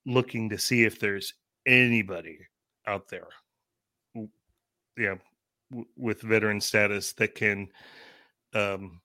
[0.05, 1.33] looking to see if there's
[1.65, 2.39] anybody
[2.87, 3.27] out there,
[4.97, 5.15] yeah,
[5.71, 7.67] w- with veteran status that can
[8.53, 9.01] um,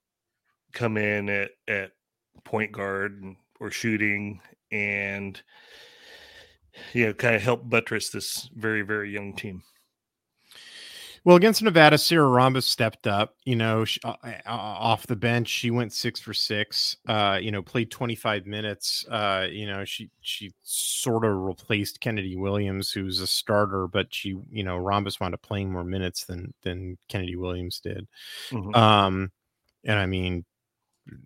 [0.73, 1.93] come in at at
[2.45, 3.23] point guard
[3.61, 4.41] or shooting
[4.73, 5.43] and
[6.93, 9.63] you know kind of help buttress this very very young team.
[11.23, 13.37] Well, against Nevada, Sierra Rambus stepped up.
[13.45, 16.97] You know, she, uh, uh, off the bench, she went six for six.
[17.07, 19.05] Uh, you know, played twenty five minutes.
[19.07, 24.35] Uh, you know, she she sort of replaced Kennedy Williams, who's a starter, but she,
[24.51, 28.09] you know, Rambus wound up playing more minutes than than Kennedy Williams did.
[28.51, 28.75] Mm-hmm.
[28.75, 29.31] Um,
[29.85, 30.47] and I mean,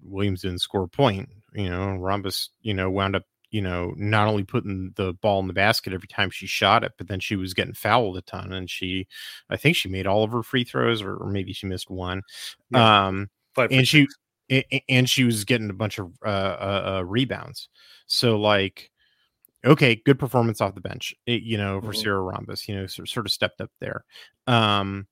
[0.02, 1.28] Williams didn't score a point.
[1.52, 5.46] You know, Rambus, you know, wound up you know, not only putting the ball in
[5.46, 8.52] the basket every time she shot it, but then she was getting fouled a ton.
[8.52, 9.06] And she,
[9.48, 12.22] I think she made all of her free throws, or, or maybe she missed one.
[12.72, 13.06] Yeah.
[13.06, 14.08] Um, Five and she,
[14.88, 17.68] and she was getting a bunch of uh, uh, uh, rebounds.
[18.08, 18.90] So like,
[19.64, 22.00] okay, good performance off the bench, it, you know, for mm-hmm.
[22.00, 24.04] Sierra Rambus, you know, sort, sort of stepped up there.
[24.48, 25.06] Um,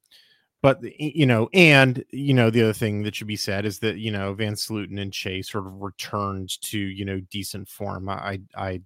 [0.63, 3.99] but you know, and you know, the other thing that should be said is that
[3.99, 8.09] you know VanSlooten and Chase sort of returned to you know decent form.
[8.09, 8.81] I, I,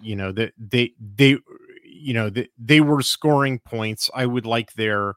[0.00, 1.38] you know, that they, they, uh,
[1.84, 4.10] you know, that they were scoring points.
[4.14, 5.14] I would like their,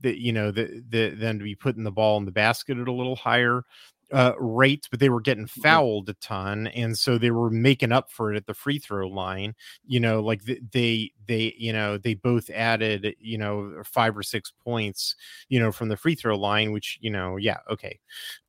[0.00, 2.88] that you know, the, the them to be putting the ball in the basket at
[2.88, 3.64] a little higher
[4.12, 5.60] uh, rates, but they were getting mm-hmm.
[5.60, 9.08] fouled a ton, and so they were making up for it at the free throw
[9.08, 9.54] line.
[9.86, 14.52] You know, like they they you know they both added you know five or six
[14.64, 15.14] points
[15.48, 17.98] you know from the free throw line, which you know yeah okay.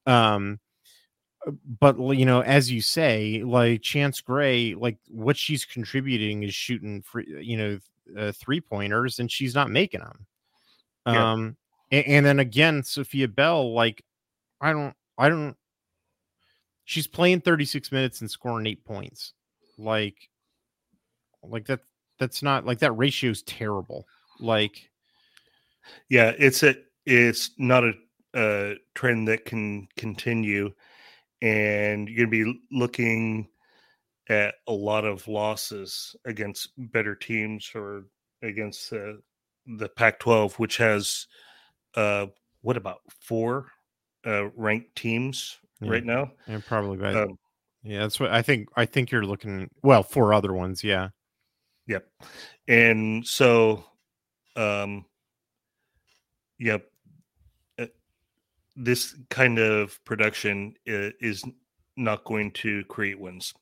[0.05, 0.59] Um,
[1.45, 6.53] uh, but you know, as you say, like Chance Gray, like what she's contributing is
[6.55, 7.79] shooting free, you know,
[8.17, 10.25] uh, three pointers, and she's not making them.
[11.05, 11.31] Yeah.
[11.31, 11.57] Um,
[11.91, 14.03] and, and then again, Sophia Bell, like
[14.61, 15.55] I don't I don't.
[16.85, 19.33] She's playing 36 minutes and scoring eight points.
[19.77, 20.15] Like,
[21.43, 21.81] like that.
[22.19, 24.05] That's not like that ratio is terrible.
[24.39, 24.89] Like,
[26.09, 27.93] yeah, it's a it's not a,
[28.35, 30.71] a trend that can continue,
[31.41, 33.47] and you're gonna be looking
[34.29, 38.03] at a lot of losses against better teams or
[38.43, 39.13] against uh,
[39.65, 41.27] the Pac-12, which has
[41.95, 42.27] uh,
[42.61, 43.67] what about four
[44.25, 45.91] uh, ranked teams yeah.
[45.91, 46.31] right now.
[46.47, 46.97] Yeah, probably.
[46.97, 47.37] But um,
[47.83, 48.69] yeah, that's what I think.
[48.75, 50.83] I think you're looking well for other ones.
[50.83, 51.09] Yeah.
[51.87, 52.07] Yep.
[52.67, 53.83] And so,
[54.55, 55.05] um,
[56.59, 56.85] yep.
[57.79, 57.87] Uh,
[58.75, 61.43] this kind of production is
[61.97, 63.53] not going to create wins.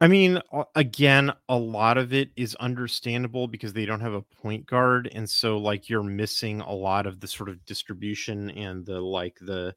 [0.00, 0.40] I mean,
[0.74, 5.28] again, a lot of it is understandable because they don't have a point guard, and
[5.28, 9.74] so like you're missing a lot of the sort of distribution and the like the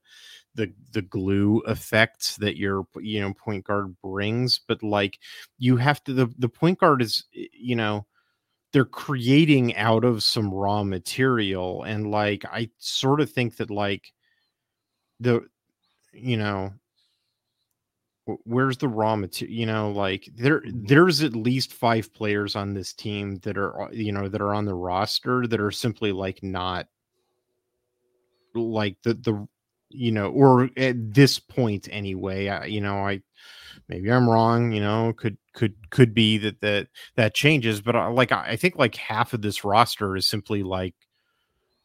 [0.56, 4.60] the the glue effects that your you know point guard brings.
[4.68, 5.20] But like
[5.60, 8.08] you have to the the point guard is you know
[8.74, 14.14] they're creating out of some raw material, and like I sort of think that like
[15.20, 15.42] the
[16.14, 16.74] you know
[18.44, 20.86] where's the raw material you know like there mm-hmm.
[20.86, 24.66] there's at least five players on this team that are you know that are on
[24.66, 26.88] the roster that are simply like not
[28.56, 29.48] like the the
[29.90, 33.22] you know or at this point anyway I, you know i
[33.88, 38.08] maybe i'm wrong you know could could could be that that that changes but I,
[38.08, 40.96] uh, like I think like half of this roster is simply like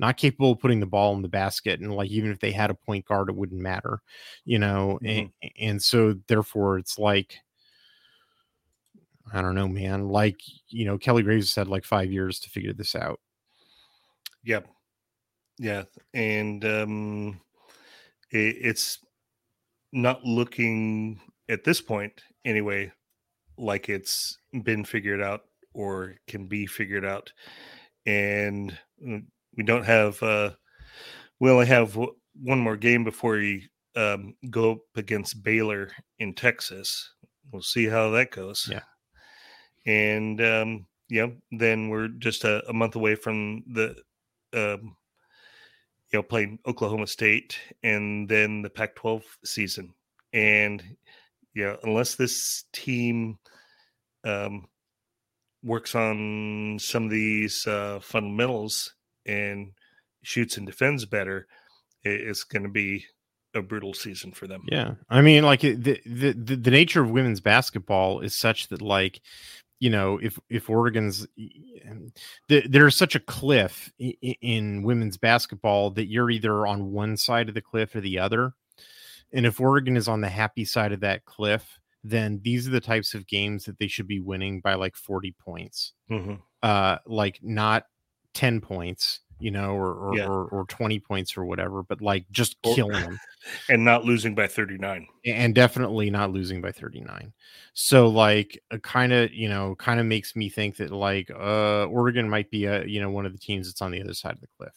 [0.00, 2.70] not capable of putting the ball in the basket and like even if they had
[2.70, 4.00] a point guard it wouldn't matter
[4.44, 5.28] you know mm-hmm.
[5.42, 7.36] and, and so therefore it's like
[9.32, 12.72] i don't know man like you know kelly graves said like five years to figure
[12.72, 13.20] this out
[14.42, 14.66] yep
[15.58, 15.82] yeah
[16.14, 17.40] and um
[18.30, 18.98] it, it's
[19.92, 22.90] not looking at this point anyway
[23.58, 25.42] like it's been figured out
[25.74, 27.30] or can be figured out
[28.06, 29.22] and mm,
[29.56, 30.50] we don't have uh
[31.40, 36.34] we only have w- one more game before we um, go up against Baylor in
[36.34, 37.12] Texas.
[37.50, 38.68] We'll see how that goes.
[38.70, 38.82] Yeah.
[39.86, 43.96] And um, yeah, then we're just a, a month away from the
[44.52, 44.96] um,
[46.12, 49.94] you know playing Oklahoma State and then the Pac-12 season.
[50.32, 50.82] And
[51.54, 53.38] yeah, unless this team
[54.24, 54.66] um,
[55.64, 58.94] works on some of these uh, fundamentals
[59.26, 59.72] and
[60.22, 61.46] shoots and defends better,
[62.04, 63.04] it's going to be
[63.54, 64.64] a brutal season for them.
[64.70, 69.20] Yeah, I mean, like the, the the nature of women's basketball is such that like
[69.80, 71.26] you know if if Oregon's
[72.48, 77.48] the, there's such a cliff in, in women's basketball that you're either on one side
[77.48, 78.52] of the cliff or the other,
[79.32, 81.78] and if Oregon is on the happy side of that cliff.
[82.02, 85.34] Then these are the types of games that they should be winning by like 40
[85.38, 85.92] points.
[86.10, 86.36] Mm-hmm.
[86.62, 87.84] Uh, like not
[88.40, 90.26] 10 points you know or or, yeah.
[90.26, 93.20] or or, 20 points or whatever but like just killing them
[93.68, 97.34] and not losing by 39 and definitely not losing by 39
[97.74, 102.30] so like kind of you know kind of makes me think that like uh oregon
[102.30, 104.40] might be a you know one of the teams that's on the other side of
[104.40, 104.74] the cliff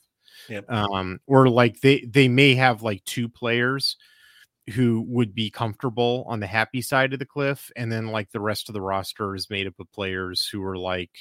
[0.49, 0.69] yep.
[0.69, 3.95] um or like they they may have like two players
[4.73, 8.41] who would be comfortable on the happy side of the cliff and then like the
[8.41, 11.12] rest of the roster is made up of players who are like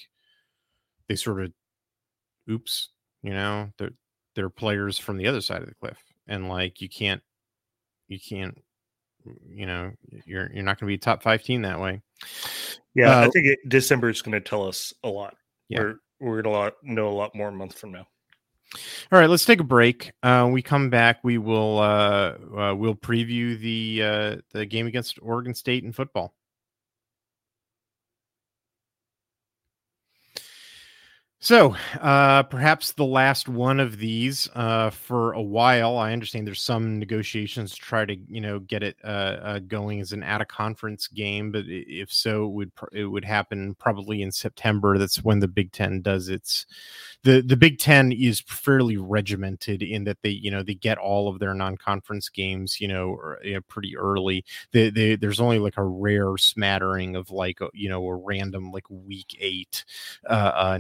[1.09, 1.53] they sort of
[2.51, 2.91] oops,
[3.23, 3.93] you know, they're
[4.35, 5.99] they're players from the other side of the cliff.
[6.27, 7.23] And like you can't
[8.09, 8.59] you can't
[9.49, 9.93] you know,
[10.27, 12.03] you're you're not gonna be a top five team that way.
[12.95, 15.35] Yeah, uh, I think it, December is gonna tell us a lot.
[15.69, 15.81] Yeah.
[15.81, 18.07] We're we're gonna know a lot more a month from now.
[19.11, 20.13] All right, let's take a break.
[20.23, 21.23] Uh, we come back.
[21.23, 26.35] We will uh, uh, we'll preview the uh, the game against Oregon State in football.
[31.45, 35.99] So, uh, perhaps the last one of these uh, for a while.
[35.99, 39.07] I understand there's some negotiations to try to, you know, get it uh,
[39.43, 41.51] uh going as an out of conference game.
[41.51, 44.99] But if so, it would it would happen probably in September.
[44.99, 46.65] That's when the Big Ten does its
[47.25, 51.29] the the Big Ten is fairly regimented in that they you know they get all
[51.29, 54.45] of their non conference games you know, or, you know, pretty early.
[54.71, 58.89] They, they, there's only like a rare smattering of like you know a random like
[58.89, 59.85] week eight
[60.31, 60.79] uh, uh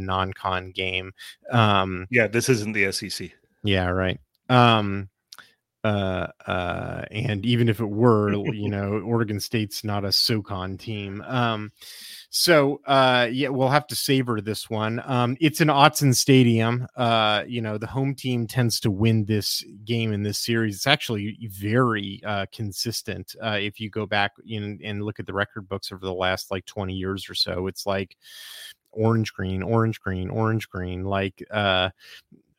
[0.61, 1.13] game.
[1.51, 3.31] Um, yeah, this isn't the SEC.
[3.65, 4.21] Yeah, right.
[4.49, 5.09] Um,
[5.85, 11.23] uh, uh, and even if it were, you know, Oregon State's not a SoCon team.
[11.23, 11.73] Um,
[12.31, 15.03] so uh, yeah, we'll have to savor this one.
[15.05, 16.87] Um, it's an Autzen Stadium.
[16.97, 20.77] Uh, you know, the home team tends to win this game in this series.
[20.77, 23.35] It's actually very uh, consistent.
[23.43, 26.51] Uh, if you go back in, and look at the record books over the last
[26.51, 28.17] like 20 years or so, it's like
[28.93, 31.91] orange green orange green orange green like uh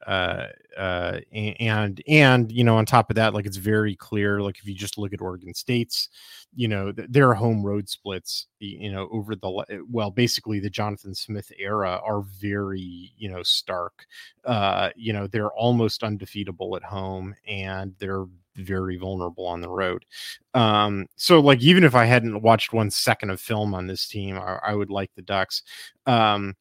[0.07, 4.57] uh, uh, and and you know on top of that like it's very clear like
[4.57, 6.09] if you just look at oregon state's
[6.55, 11.51] you know their home road splits you know over the well basically the jonathan smith
[11.57, 14.05] era are very you know stark.
[14.45, 18.25] Uh you know they're almost undefeatable at home and they're
[18.55, 20.05] very vulnerable on the road.
[20.53, 24.37] Um so like even if i hadn't watched one second of film on this team
[24.37, 25.63] i, I would like the ducks.
[26.05, 26.55] Um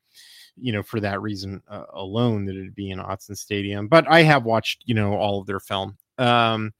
[0.56, 3.88] you know, for that reason uh, alone, that it'd be in Autzen Stadium.
[3.88, 5.96] But I have watched, you know, all of their film.
[6.18, 6.72] Um,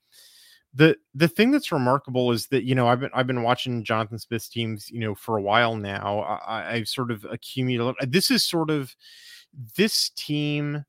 [0.75, 4.19] the the thing that's remarkable is that you know I've been I've been watching Jonathan
[4.19, 6.21] Smith's teams you know for a while now.
[6.21, 8.11] I, I've sort of accumulated.
[8.11, 8.95] This is sort of
[9.77, 10.85] this team.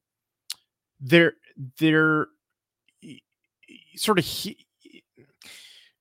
[1.02, 1.34] They're
[1.80, 2.28] they're
[3.96, 4.26] sort of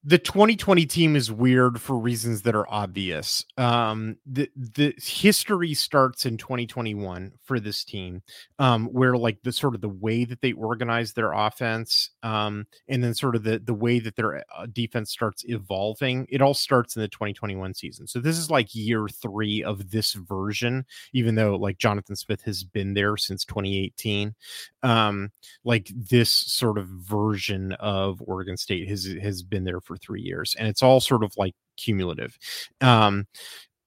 [0.05, 3.45] the 2020 team is weird for reasons that are obvious.
[3.57, 8.23] Um, the the history starts in 2021 for this team,
[8.59, 13.03] um, where like the sort of the way that they organize their offense, um, and
[13.03, 16.27] then sort of the the way that their uh, defense starts evolving.
[16.29, 18.09] It all starts in the 2021 season.
[18.09, 22.65] So this is like year three of this version, even though like Jonathan Smith has
[22.65, 24.35] been there since 2018.
[24.83, 25.31] Um,
[25.65, 30.22] like this sort of version of Oregon State has has been there for for three
[30.22, 32.36] years, and it's all sort of like cumulative.
[32.80, 33.26] Um,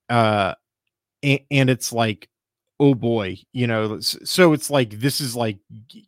[0.09, 0.53] uh,
[1.23, 2.29] and, and it's like,
[2.79, 5.57] oh boy, you know, so it's like this is like,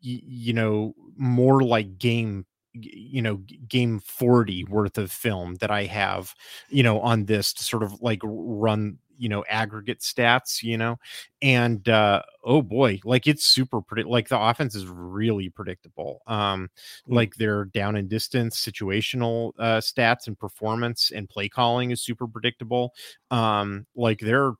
[0.01, 2.45] you know, more like game
[2.79, 3.37] you know
[3.67, 6.35] game 40 worth of film that i have
[6.69, 10.97] you know on this to sort of like run you know aggregate stats you know
[11.41, 16.69] and uh oh boy like it's super pretty like the offense is really predictable um
[17.07, 17.15] mm.
[17.15, 22.27] like they're down in distance situational uh stats and performance and play calling is super
[22.27, 22.93] predictable
[23.31, 24.53] um like they're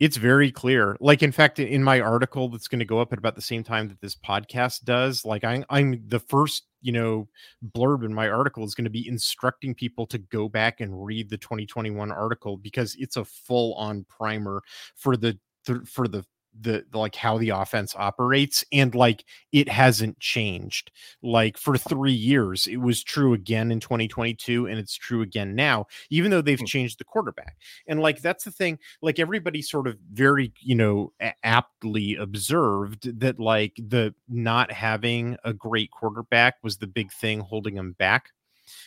[0.00, 0.96] it's very clear.
[1.00, 3.64] Like, in fact, in my article that's going to go up at about the same
[3.64, 7.28] time that this podcast does, like, I, I'm the first, you know,
[7.74, 11.28] blurb in my article is going to be instructing people to go back and read
[11.28, 14.62] the 2021 article because it's a full on primer
[14.94, 15.38] for the
[15.84, 16.24] for the
[16.60, 20.90] the, like how the offense operates and like it hasn't changed.
[21.22, 25.86] Like for 3 years it was true again in 2022 and it's true again now
[26.10, 26.66] even though they've mm.
[26.66, 27.56] changed the quarterback.
[27.86, 33.38] And like that's the thing like everybody sort of very you know aptly observed that
[33.38, 38.30] like the not having a great quarterback was the big thing holding them back.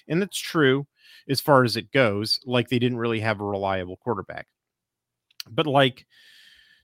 [0.08, 0.88] And that's true
[1.30, 4.48] as far as it goes like they didn't really have a reliable quarterback.
[5.50, 6.06] But like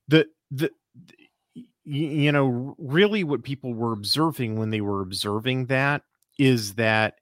[0.08, 0.72] the the
[1.84, 6.04] you know really what people were observing when they were observing that
[6.38, 7.16] is that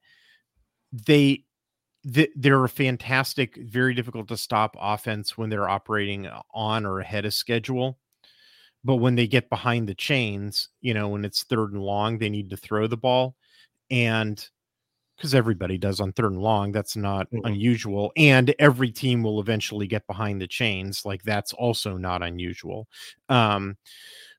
[0.91, 1.43] they
[2.03, 7.25] they're a fantastic very difficult to stop offense when they're operating uh, on or ahead
[7.25, 7.97] of schedule.
[8.83, 12.29] But when they get behind the chains you know when it's third and long they
[12.29, 13.35] need to throw the ball.
[13.91, 14.47] And
[15.15, 16.71] because everybody does on third and long.
[16.71, 17.45] That's not mm-hmm.
[17.45, 18.11] unusual.
[18.17, 21.05] And every team will eventually get behind the chains.
[21.05, 22.87] Like that's also not unusual.
[23.29, 23.77] Um,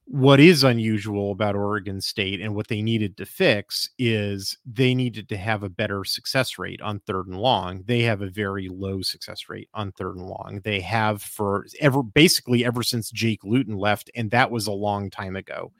[0.08, 5.28] what is unusual about Oregon State and what they needed to fix is they needed
[5.28, 7.82] to have a better success rate on third and long.
[7.86, 10.60] They have a very low success rate on third and long.
[10.62, 15.10] They have for ever basically ever since Jake Luton left, and that was a long
[15.10, 15.72] time ago.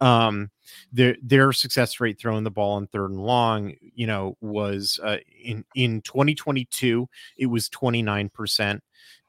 [0.00, 0.50] Um,
[0.92, 5.18] their their success rate throwing the ball on third and long, you know, was uh,
[5.42, 8.82] in in 2022 it was 29 percent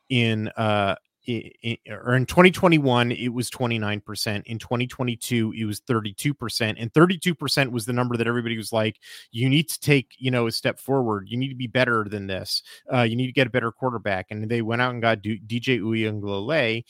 [0.09, 0.95] in uh
[1.27, 7.93] or in 2021 it was 29% in 2022 it was 32% and 32% was the
[7.93, 8.99] number that everybody was like
[9.31, 11.27] you need to take you know a step forward.
[11.29, 12.63] You need to be better than this.
[12.91, 14.27] Uh, you need to get a better quarterback.
[14.29, 16.83] And they went out and got DJ Uiagalelei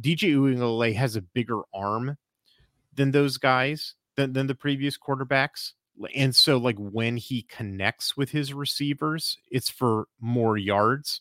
[0.00, 2.16] DJ Uiagalelei has a bigger arm
[2.94, 5.72] than those guys than, than the previous quarterbacks.
[6.14, 11.20] And so like when he connects with his receivers it's for more yards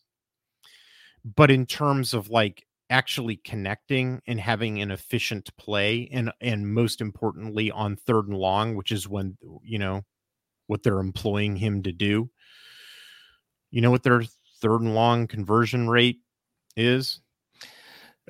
[1.23, 6.99] but in terms of like actually connecting and having an efficient play and and most
[6.99, 10.01] importantly on third and long which is when you know
[10.67, 12.29] what they're employing him to do.
[13.71, 14.23] You know what their
[14.61, 16.19] third and long conversion rate
[16.77, 17.19] is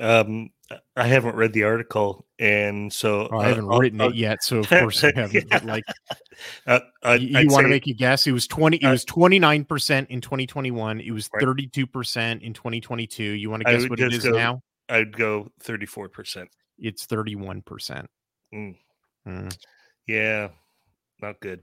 [0.01, 0.49] um
[0.95, 4.57] i haven't read the article and so oh, i haven't uh, written it yet so
[4.59, 5.59] of course i haven't yeah.
[5.63, 5.83] like
[6.65, 6.79] uh,
[7.19, 8.25] you, you want to make a guess?
[8.25, 13.63] It was 20 it was 29% in 2021 it was 32% in 2022 you want
[13.63, 14.61] to guess what it is go, now?
[14.89, 16.47] I'd go 34%
[16.79, 18.05] it's 31%
[18.53, 18.75] mm.
[19.27, 19.57] Mm.
[20.07, 20.49] yeah
[21.21, 21.61] not good.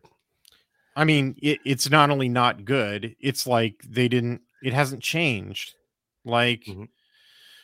[0.94, 5.74] I mean it, it's not only not good it's like they didn't it hasn't changed.
[6.24, 6.84] Like mm-hmm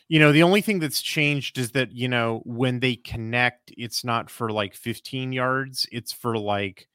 [0.08, 4.04] you know the only thing that's changed is that you know when they connect it's
[4.04, 6.88] not for like 15 yards it's for like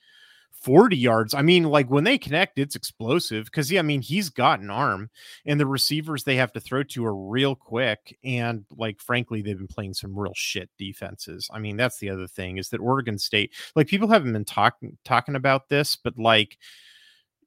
[0.62, 1.34] 40 yards.
[1.34, 4.70] I mean like when they connect it's explosive because yeah i mean he's got an
[4.70, 5.10] arm
[5.46, 9.58] and the receivers they have to throw to are real quick and like frankly they've
[9.58, 11.50] been playing some real shit defenses.
[11.52, 14.98] I mean that's the other thing is that oregon state like people haven't been talking
[15.06, 16.58] talking about this but like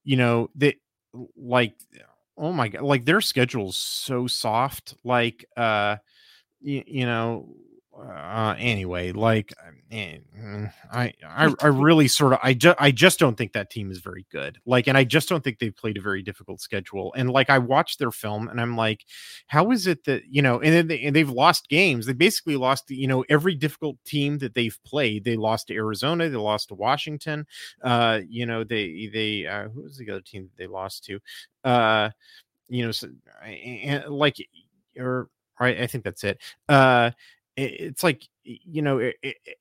[0.05, 0.77] you know they
[1.37, 1.75] like
[2.43, 5.97] oh my god like their schedule's so soft like uh
[6.61, 7.49] you, you know
[7.95, 9.53] uh, anyway, like
[9.91, 13.71] eh, mm, I, I, I really sort of, I just, I just don't think that
[13.71, 14.59] team is very good.
[14.65, 17.13] Like, and I just don't think they've played a very difficult schedule.
[17.17, 19.05] And like, I watched their film, and I'm like,
[19.47, 20.61] how is it that you know?
[20.61, 22.07] And then they, and they've lost games.
[22.07, 25.25] They basically lost, you know, every difficult team that they've played.
[25.25, 26.31] They lost to Arizona.
[26.31, 27.47] They lost to Washington.
[27.83, 31.21] Uh, you know, they, they, uh, who was the other team that they lost to?
[31.63, 32.11] Uh,
[32.69, 33.09] you know, so,
[33.45, 34.37] and like,
[34.99, 35.29] or
[35.61, 36.39] right, I think that's it.
[36.69, 37.11] Uh,
[37.57, 39.13] it's like you know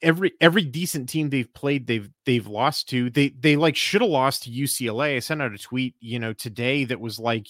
[0.02, 4.10] every every decent team they've played they've they've lost to they they like should have
[4.10, 5.18] lost to UCLA.
[5.18, 7.48] I sent out a tweet you know today that was like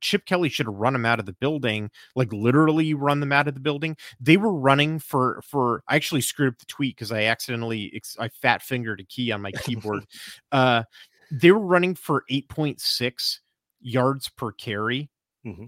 [0.00, 3.46] Chip Kelly should have run them out of the building like literally run them out
[3.46, 3.96] of the building.
[4.20, 8.28] They were running for for I actually screwed up the tweet because I accidentally I
[8.28, 10.06] fat fingered a key on my keyboard.
[10.52, 10.84] uh,
[11.30, 13.40] they were running for eight point six
[13.80, 15.10] yards per carry.
[15.46, 15.66] Mm-hmm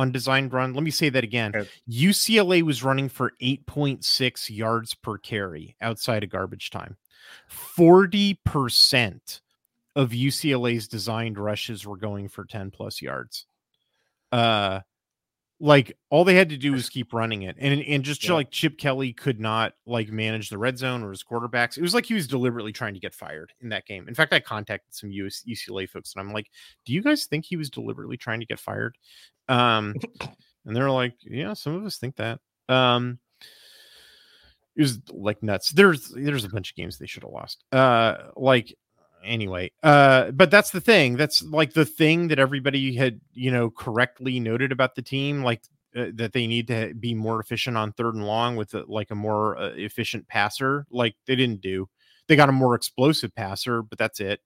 [0.00, 0.72] on designed run.
[0.72, 1.52] Let me say that again.
[1.54, 1.68] Okay.
[1.88, 6.96] UCLA was running for 8.6 yards per carry outside of garbage time.
[7.76, 9.40] 40%
[9.94, 13.46] of UCLA's designed rushes were going for 10 plus yards.
[14.32, 14.80] Uh
[15.60, 18.32] like all they had to do was keep running it and and just yeah.
[18.32, 21.92] like chip kelly could not like manage the red zone or his quarterbacks it was
[21.92, 24.92] like he was deliberately trying to get fired in that game in fact i contacted
[24.94, 26.50] some US, ucla folks and i'm like
[26.86, 28.96] do you guys think he was deliberately trying to get fired
[29.50, 29.94] um
[30.64, 32.40] and they're like yeah some of us think that.
[32.68, 33.18] Um
[34.76, 35.70] it was like nuts.
[35.70, 37.64] There's there's a bunch of games they should have lost.
[37.72, 38.74] Uh like
[39.22, 41.16] anyway uh but that's the thing.
[41.16, 45.62] That's like the thing that everybody had you know correctly noted about the team like
[45.96, 49.10] uh, that they need to be more efficient on third and long with a, like
[49.10, 50.86] a more uh, efficient passer.
[50.88, 51.88] Like they didn't do.
[52.28, 54.40] They got a more explosive passer but that's it.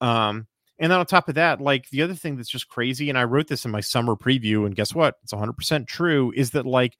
[0.00, 0.46] Um
[0.78, 3.24] and then on top of that like the other thing that's just crazy and i
[3.24, 6.96] wrote this in my summer preview and guess what it's 100% true is that like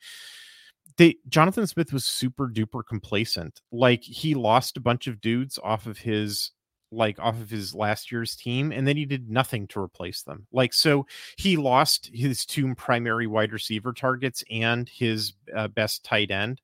[0.97, 3.61] they Jonathan Smith was super duper complacent.
[3.71, 6.51] Like he lost a bunch of dudes off of his
[6.91, 10.47] like off of his last year's team and then he did nothing to replace them
[10.53, 11.07] like so
[11.39, 16.61] he lost his two primary wide receiver targets and his uh, best tight end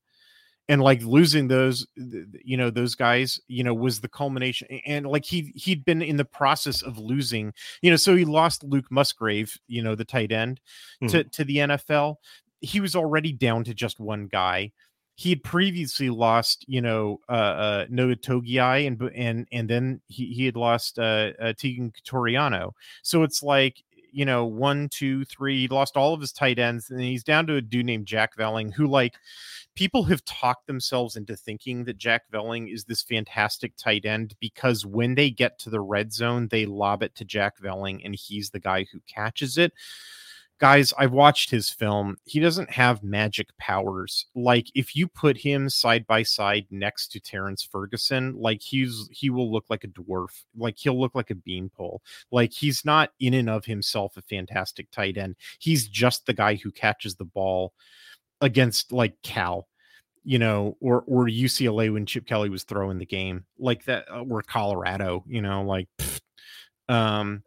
[0.68, 5.24] and like losing those you know those guys you know was the culmination and like
[5.24, 7.52] he he'd been in the process of losing
[7.82, 10.60] you know so he lost luke musgrave you know the tight end
[11.02, 11.08] mm-hmm.
[11.08, 12.16] to to the nfl
[12.60, 14.70] he was already down to just one guy
[15.18, 20.26] he had previously lost, you know, uh, uh, Noah Togiai and and and then he,
[20.26, 22.70] he had lost uh, uh, Teagan Quitoriano.
[23.02, 23.82] So it's like
[24.18, 25.60] you know one, two, three.
[25.60, 28.36] He lost all of his tight ends, and he's down to a dude named Jack
[28.36, 29.14] Velling, who like
[29.76, 34.84] people have talked themselves into thinking that Jack Velling is this fantastic tight end because
[34.84, 38.50] when they get to the red zone, they lob it to Jack Velling, and he's
[38.50, 39.72] the guy who catches it
[40.58, 42.16] guys, I've watched his film.
[42.24, 44.26] He doesn't have magic powers.
[44.34, 49.30] Like if you put him side by side next to Terrance Ferguson, like he's he
[49.30, 50.42] will look like a dwarf.
[50.56, 52.02] Like he'll look like a beanpole.
[52.30, 55.36] Like he's not in and of himself a fantastic tight end.
[55.58, 57.72] He's just the guy who catches the ball
[58.40, 59.68] against like Cal
[60.24, 64.24] you know, or or UCLA when Chip Kelly was throwing the game like that, uh,
[64.28, 66.20] or Colorado, you know, like, pfft.
[66.90, 67.42] um,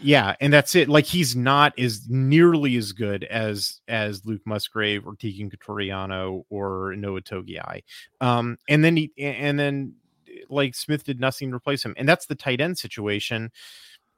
[0.00, 0.88] yeah, and that's it.
[0.88, 6.94] Like he's not as nearly as good as as Luke Musgrave or Teagan Quitoriano or
[6.96, 7.82] Noah Togiai.
[8.20, 9.94] Um, and then he and then
[10.48, 13.50] like Smith did nothing to replace him, and that's the tight end situation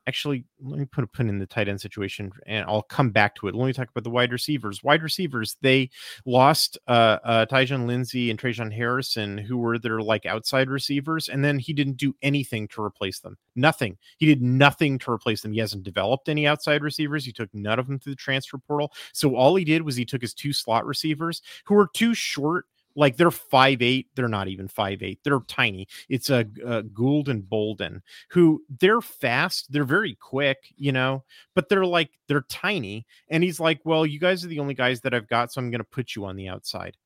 [0.06, 3.34] actually let me put a pin in the tight end situation and I'll come back
[3.36, 3.54] to it.
[3.54, 4.82] Let me talk about the wide receivers.
[4.82, 5.90] Wide receivers, they
[6.24, 11.44] lost uh uh Tyjon Lindsey and Tre'Shaun Harrison, who were their like outside receivers, and
[11.44, 13.36] then he didn't do anything to replace them.
[13.54, 13.96] Nothing.
[14.18, 15.52] He did nothing to replace them.
[15.52, 17.24] He hasn't developed any outside receivers.
[17.24, 18.92] He took none of them through the transfer portal.
[19.12, 22.66] So all he did was he took his two slot receivers who were too short
[22.96, 24.08] like they're five eight.
[24.14, 25.20] They're not even five eight.
[25.22, 25.86] They're tiny.
[26.08, 29.70] It's a, a Gould and Bolden who they're fast.
[29.70, 31.24] They're very quick, you know,
[31.54, 33.06] but they're like they're tiny.
[33.28, 35.70] And he's like, well, you guys are the only guys that I've got, so I'm
[35.70, 36.96] going to put you on the outside.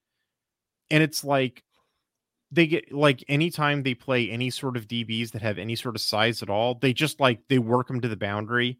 [0.91, 1.65] And it's like
[2.53, 6.01] they get like anytime they play any sort of DBs that have any sort of
[6.01, 8.79] size at all, they just like they work them to the boundary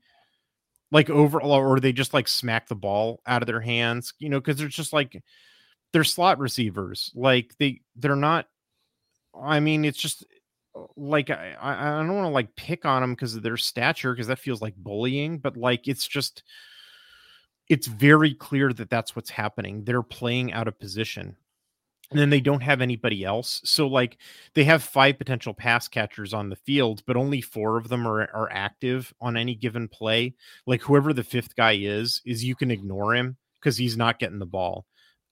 [0.93, 4.41] like over or they just like smack the ball out of their hands, you know,
[4.41, 5.23] because they're just like
[5.93, 7.13] they're slot receivers.
[7.15, 8.47] Like they they're not.
[9.41, 10.25] I mean, it's just
[10.75, 14.13] uh, like I I don't want to like pick on them because of their stature
[14.13, 15.39] because that feels like bullying.
[15.39, 16.43] But like it's just
[17.69, 19.85] it's very clear that that's what's happening.
[19.85, 21.37] They're playing out of position.
[22.11, 23.61] And then they don't have anybody else.
[23.65, 24.19] So, like,
[24.55, 28.23] they have five potential pass catchers on the field, but only four of them are,
[28.35, 30.35] are active on any given play.
[30.67, 34.41] Like, whoever the fifth guy is, is you can ignore him because he's not getting
[34.41, 34.87] the ball.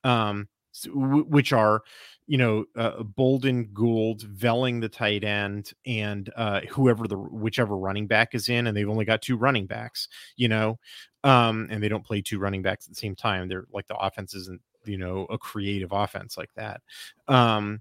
[0.09, 0.49] Um,
[0.95, 1.83] which are
[2.29, 8.07] you know, uh, Bolden, Gould, Velling the tight end, and uh, whoever the whichever running
[8.07, 10.79] back is in, and they've only got two running backs, you know,
[11.25, 13.49] um, and they don't play two running backs at the same time.
[13.49, 16.83] They're like the offense isn't, you know, a creative offense like that.
[17.29, 17.81] Um,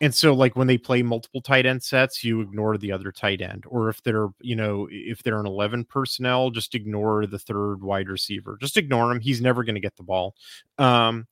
[0.00, 3.40] and so like when they play multiple tight end sets you ignore the other tight
[3.40, 7.82] end or if they're you know if they're an 11 personnel just ignore the third
[7.82, 8.56] wide receiver.
[8.60, 10.34] Just ignore him he's never going to get the ball.
[10.78, 11.26] Um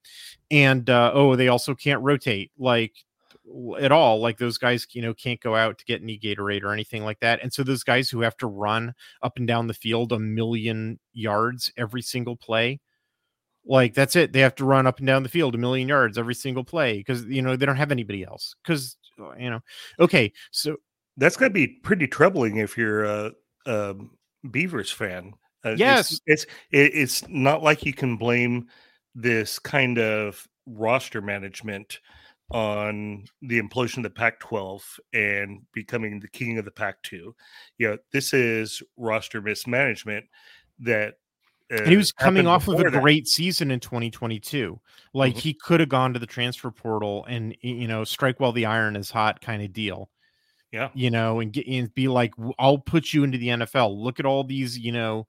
[0.50, 2.92] and uh oh they also can't rotate like
[3.78, 6.72] at all like those guys you know can't go out to get any gatorade or
[6.72, 7.40] anything like that.
[7.42, 10.98] And so those guys who have to run up and down the field a million
[11.12, 12.80] yards every single play
[13.66, 14.32] like that's it.
[14.32, 16.98] They have to run up and down the field a million yards every single play
[16.98, 18.54] because you know they don't have anybody else.
[18.62, 19.60] Because uh, you know,
[19.98, 20.76] okay, so
[21.16, 23.32] that's going to be pretty troubling if you're a,
[23.66, 23.94] a
[24.50, 25.34] Beavers fan.
[25.64, 28.68] Uh, yes, it's, it's it's not like you can blame
[29.14, 32.00] this kind of roster management
[32.52, 34.82] on the implosion of the Pac-12
[35.14, 37.32] and becoming the king of the Pac-2.
[37.78, 40.26] You know, this is roster mismanagement
[40.80, 41.14] that
[41.70, 43.00] and he was coming off of a that.
[43.00, 44.78] great season in 2022.
[45.12, 45.40] Like mm-hmm.
[45.40, 48.96] he could have gone to the transfer portal and you know strike while the iron
[48.96, 50.10] is hot kind of deal.
[50.72, 53.96] Yeah, you know, and get and be like, I'll put you into the NFL.
[53.96, 55.26] Look at all these, you know,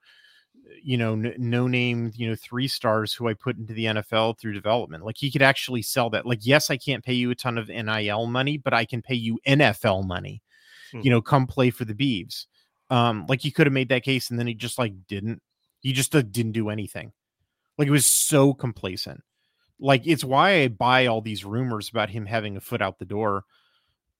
[0.83, 4.39] you know, n- no name, you know, three stars who I put into the NFL
[4.39, 5.05] through development.
[5.05, 6.25] Like he could actually sell that.
[6.25, 9.15] Like, yes, I can't pay you a ton of NIL money, but I can pay
[9.15, 10.41] you NFL money.
[10.93, 11.05] Mm-hmm.
[11.05, 12.45] You know, come play for the Beavs.
[12.89, 15.41] Um, like he could have made that case, and then he just like didn't
[15.87, 17.13] he just uh, didn't do anything.
[17.77, 19.23] Like it was so complacent.
[19.79, 23.05] Like it's why I buy all these rumors about him having a foot out the
[23.05, 23.45] door.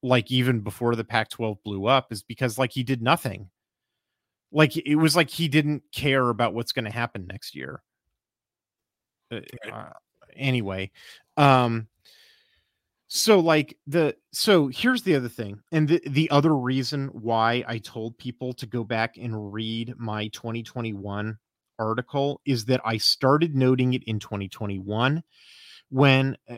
[0.01, 3.49] Like even before the Pac-12 blew up, is because like he did nothing.
[4.49, 7.82] Like it was like he didn't care about what's going to happen next year.
[9.30, 9.89] Uh, uh,
[10.38, 10.91] anyway,
[11.36, 11.89] um,
[13.09, 17.78] so like the so here's the other thing and the, the other reason why i
[17.78, 21.38] told people to go back and read my 2021
[21.80, 25.23] article is that I started noting it in 2021
[25.89, 26.57] when uh,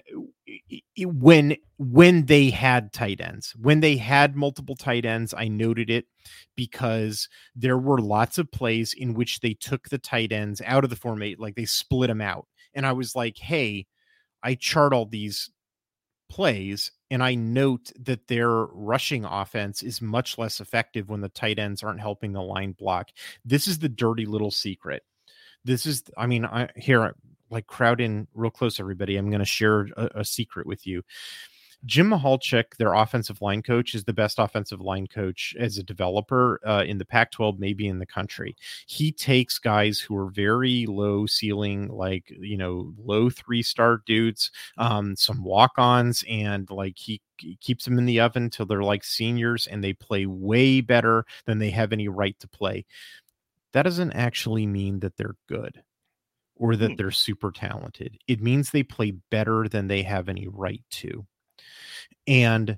[1.05, 3.53] when when they had tight ends.
[3.59, 6.05] When they had multiple tight ends i noted it
[6.55, 10.89] because there were lots of plays in which they took the tight ends out of
[10.89, 12.47] the formate like they split them out.
[12.73, 13.85] And i was like hey
[14.43, 15.51] i chart all these
[16.29, 21.59] plays and i note that their rushing offense is much less effective when the tight
[21.59, 23.09] ends aren't helping the line block.
[23.43, 25.03] This is the dirty little secret.
[25.65, 27.15] This is i mean i here
[27.49, 29.17] like crowd in real close everybody.
[29.17, 31.01] I'm going to share a, a, secret with you
[31.85, 36.59] jim Michalczik, their offensive line coach is the best offensive line coach as a developer
[36.65, 38.55] uh, in the pac 12 maybe in the country
[38.87, 44.51] he takes guys who are very low ceiling like you know low three star dudes
[44.77, 47.21] um, some walk-ons and like he
[47.61, 51.59] keeps them in the oven till they're like seniors and they play way better than
[51.59, 52.85] they have any right to play
[53.73, 55.81] that doesn't actually mean that they're good
[56.59, 56.95] or that hmm.
[56.95, 58.17] they're super talented.
[58.27, 61.25] It means they play better than they have any right to.
[62.27, 62.77] And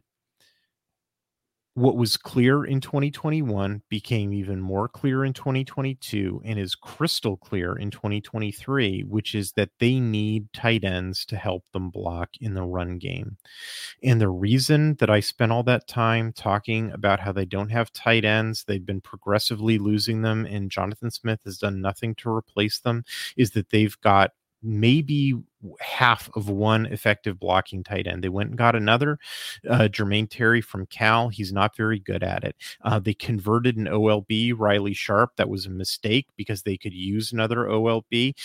[1.73, 7.77] what was clear in 2021 became even more clear in 2022 and is crystal clear
[7.77, 12.61] in 2023, which is that they need tight ends to help them block in the
[12.61, 13.38] run game.
[14.03, 17.93] And the reason that I spent all that time talking about how they don't have
[17.93, 22.82] tight ends, they've been progressively losing them, and Jonathan Smith has done nothing to replace
[22.82, 23.05] them,
[23.38, 24.32] is that they've got
[24.64, 25.36] maybe
[25.80, 28.24] half of one effective blocking tight end.
[28.24, 29.20] They went and got another,
[29.70, 31.30] uh, Jermaine Terry from Cal.
[31.30, 32.55] He's not very good at it.
[32.82, 35.36] Uh, they converted an OLB, Riley Sharp.
[35.36, 38.36] That was a mistake because they could use another OLB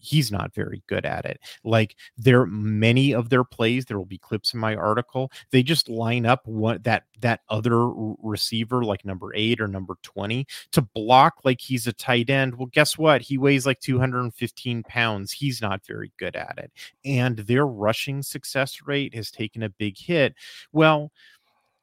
[0.00, 1.40] he's not very good at it.
[1.64, 5.30] Like there many of their plays, there will be clips in my article.
[5.50, 7.88] They just line up what that that other
[8.22, 12.56] receiver like number 8 or number 20 to block like he's a tight end.
[12.56, 13.22] Well, guess what?
[13.22, 15.32] He weighs like 215 pounds.
[15.32, 16.72] He's not very good at it.
[17.04, 20.34] And their rushing success rate has taken a big hit.
[20.72, 21.10] Well,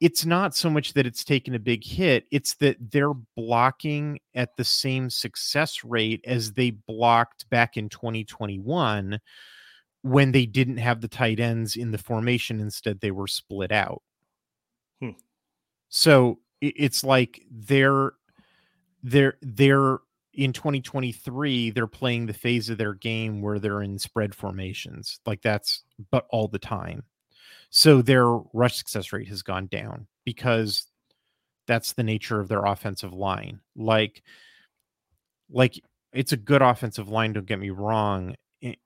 [0.03, 4.57] it's not so much that it's taken a big hit, it's that they're blocking at
[4.57, 9.17] the same success rate as they blocked back in 2021
[10.01, 12.59] when they didn't have the tight ends in the formation.
[12.59, 14.01] Instead, they were split out.
[14.99, 15.11] Hmm.
[15.87, 18.11] So it's like they're
[19.03, 19.99] they're they're
[20.33, 25.43] in 2023 they're playing the phase of their game where they're in spread formations like
[25.43, 27.03] that's but all the time
[27.75, 30.85] so their rush success rate has gone down because
[31.65, 33.61] that's the nature of their offensive line.
[33.75, 34.21] Like,
[35.49, 35.81] like
[36.13, 37.33] it's a good offensive line.
[37.33, 38.77] Don't get me wrong, and,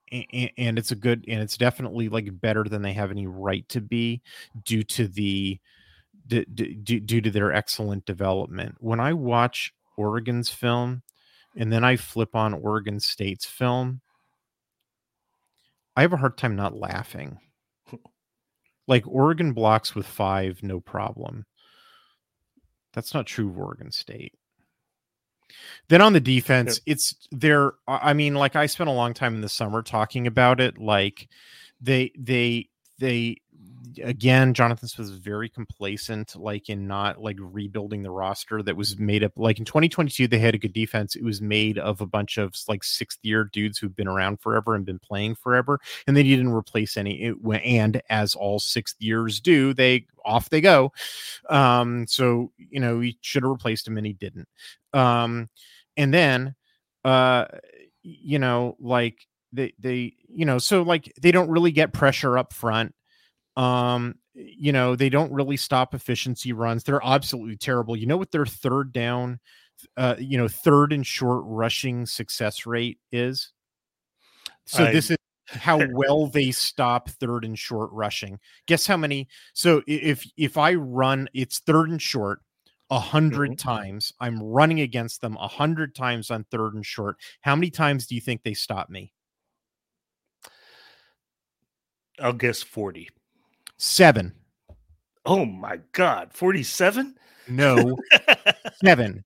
[0.80, 4.22] it's a good and it's definitely like better than they have any right to be
[4.64, 5.60] due to the
[6.30, 8.76] due to their excellent development.
[8.80, 11.04] When I watch Oregon's film
[11.58, 14.00] and then I flip on Oregon State's film,
[15.98, 17.40] I have a hard time not laughing.
[18.88, 21.46] Like Oregon blocks with five, no problem.
[22.94, 24.34] That's not true of Oregon State.
[25.90, 26.94] Then on the defense, yeah.
[26.94, 27.74] it's there.
[27.88, 30.78] I mean, like I spent a long time in the summer talking about it.
[30.78, 31.28] Like
[31.80, 32.70] they, they,
[33.00, 33.38] they
[34.04, 38.98] again, Jonathan Smith was very complacent, like in not like rebuilding the roster that was
[38.98, 39.34] made up.
[39.36, 41.16] Like in 2022, they had a good defense.
[41.16, 44.76] It was made of a bunch of like sixth year dudes who've been around forever
[44.76, 47.24] and been playing forever, and they didn't replace any.
[47.24, 50.92] It, and as all sixth years do, they off they go.
[51.50, 54.48] Um, so you know he should have replaced him, and he didn't.
[54.94, 55.50] Um,
[55.96, 56.56] and then,
[57.04, 57.46] uh,
[58.04, 62.54] you know, like they they you know so like they don't really get pressure up
[62.54, 62.94] front
[63.58, 66.84] um, you know, they don't really stop efficiency runs.
[66.84, 67.98] They're absolutely terrible.
[67.98, 69.40] You know what their third down,
[69.98, 73.52] uh, you know, third and short rushing success rate is?
[74.68, 74.92] So I...
[74.92, 78.40] this is how well they stop third and short rushing.
[78.68, 79.28] Guess how many?
[79.54, 82.42] So if if I run, it's third and short
[82.92, 83.56] a 100 mm-hmm.
[83.56, 84.14] times.
[84.20, 87.18] I'm running against them a hundred times on third and short.
[87.42, 89.14] How many times do you think they stop me?
[92.20, 93.10] I'll guess forty.
[93.78, 94.34] Seven.
[95.26, 96.34] Oh my God.
[96.34, 97.16] 47?
[97.48, 97.98] No.
[98.84, 99.24] seven.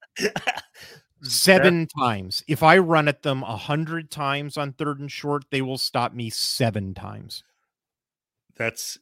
[1.23, 2.43] Seven times.
[2.47, 6.13] If I run at them a hundred times on third and short, they will stop
[6.13, 7.43] me seven times.
[8.55, 8.97] That's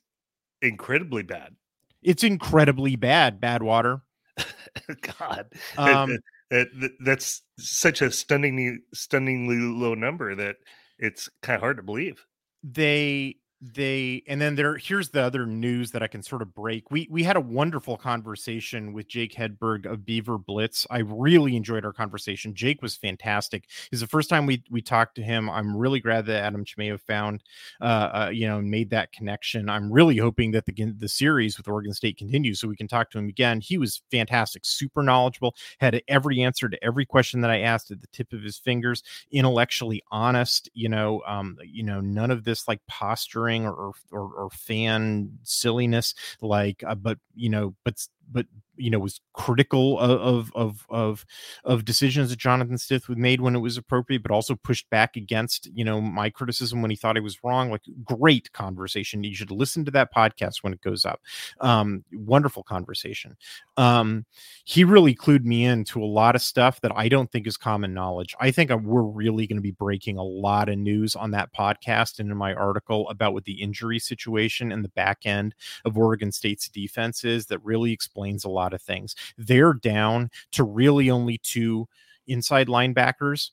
[0.62, 1.56] incredibly bad.
[2.02, 4.02] It's incredibly bad, Badwater.
[5.20, 5.48] God.
[5.78, 6.18] Um,
[7.00, 10.58] that's such a stunningly stunningly low number that
[10.98, 12.26] it's kind of hard to believe.
[12.64, 16.90] They they and then there here's the other news that I can sort of break.
[16.92, 20.88] We we had a wonderful conversation with Jake Hedberg of Beaver Blitz.
[20.90, 22.54] I really enjoyed our conversation.
[22.54, 23.66] Jake was fantastic.
[23.92, 25.50] It's the first time we we talked to him.
[25.50, 27.44] I'm really glad that Adam Chimeo found
[27.82, 27.84] uh,
[28.28, 29.70] uh you know made that connection.
[29.70, 33.12] I'm really hoping that the the series with Oregon State continues so we can talk
[33.12, 33.60] to him again.
[33.60, 38.00] He was fantastic, super knowledgeable, had every answer to every question that I asked at
[38.00, 39.04] the tip of his fingers,
[39.34, 44.50] intellectually honest, you know, um you know none of this like posturing or or, or
[44.52, 47.96] fan silliness like uh, but you know but
[48.32, 48.46] but
[48.80, 51.26] you know was critical of of of
[51.64, 55.70] of decisions that Jonathan Smith made when it was appropriate, but also pushed back against
[55.74, 57.70] you know my criticism when he thought I was wrong.
[57.70, 59.24] Like great conversation.
[59.24, 61.22] You should listen to that podcast when it goes up.
[61.60, 63.38] Um, wonderful conversation.
[63.78, 64.26] Um,
[64.64, 67.58] he really clued me in to a lot of stuff that I don't think is
[67.58, 68.36] common knowledge.
[68.40, 72.20] I think we're really going to be breaking a lot of news on that podcast
[72.20, 75.56] and in my article about what the injury situation and the back end
[75.86, 79.16] of Oregon State's defense is that really explains a lot of things.
[79.38, 81.88] They're down to really only two
[82.28, 83.52] inside linebackers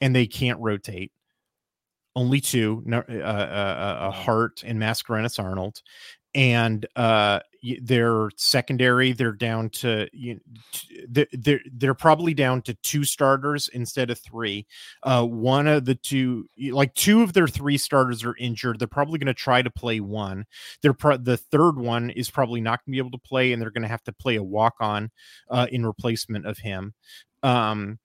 [0.00, 1.12] and they can't rotate.
[2.16, 5.82] Only two, uh, uh, uh, uh Hart and Mascarenas Arnold
[6.34, 7.40] and uh
[7.82, 14.10] their secondary they're down to you know, they're they're probably down to two starters instead
[14.10, 14.66] of three.
[15.02, 19.18] Uh one of the two like two of their three starters are injured they're probably
[19.18, 20.44] going to try to play one.
[20.82, 23.60] They're pro- the third one is probably not going to be able to play and
[23.60, 25.10] they're going to have to play a walk on
[25.50, 26.94] uh in replacement of him.
[27.42, 27.98] Um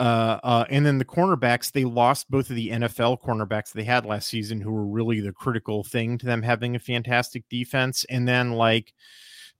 [0.00, 4.06] uh, uh, and then the cornerbacks, they lost both of the NFL cornerbacks they had
[4.06, 8.04] last season, who were really the critical thing to them having a fantastic defense.
[8.08, 8.94] And then, like,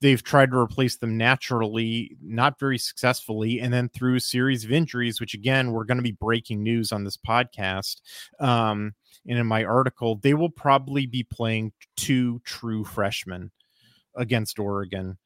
[0.01, 4.71] they've tried to replace them naturally, not very successfully, and then through a series of
[4.71, 8.01] injuries, which again, we're going to be breaking news on this podcast.
[8.39, 8.95] Um,
[9.27, 13.51] and in my article, they will probably be playing two true freshmen
[14.15, 15.19] against Oregon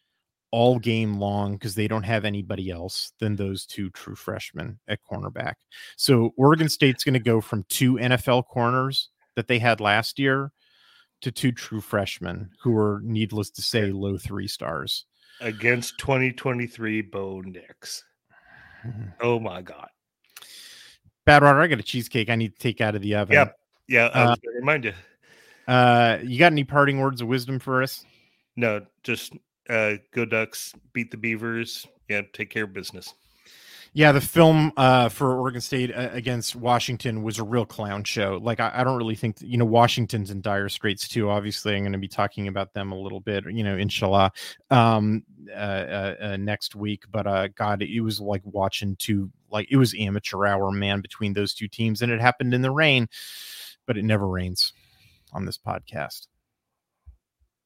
[0.53, 5.01] all game long because they don't have anybody else than those two true freshmen at
[5.11, 5.55] cornerback.
[5.97, 10.53] So Oregon State's going to go from two NFL corners that they had last year
[11.23, 15.07] to two true freshmen who are needless to say low three stars
[15.41, 18.05] against 2023 Bo Nix.
[18.87, 19.09] Mm-hmm.
[19.21, 19.89] Oh my god.
[21.27, 23.35] Badwater, I got a cheesecake I need to take out of the oven.
[23.35, 23.57] Yep.
[23.89, 24.93] Yeah, I was uh, remind you.
[25.69, 28.05] Uh, you got any parting words of wisdom for us?
[28.57, 29.33] No, just
[29.69, 31.87] uh, go Ducks, beat the Beavers.
[32.09, 33.15] Yeah, take care of business.
[33.95, 38.41] Yeah, the film uh, for Oregon State uh, against Washington was a real clown show.
[38.43, 41.29] Like, I, I don't really think, you know, Washington's in dire straits too.
[41.29, 44.33] Obviously, I'm going to be talking about them a little bit, you know, inshallah,
[44.71, 47.05] um, uh, uh, uh next week.
[47.11, 51.35] But uh, God, it was like watching two, like, it was amateur hour, man, between
[51.35, 53.09] those two teams, and it happened in the rain
[53.87, 54.73] but it never rains
[55.33, 56.29] on this podcast.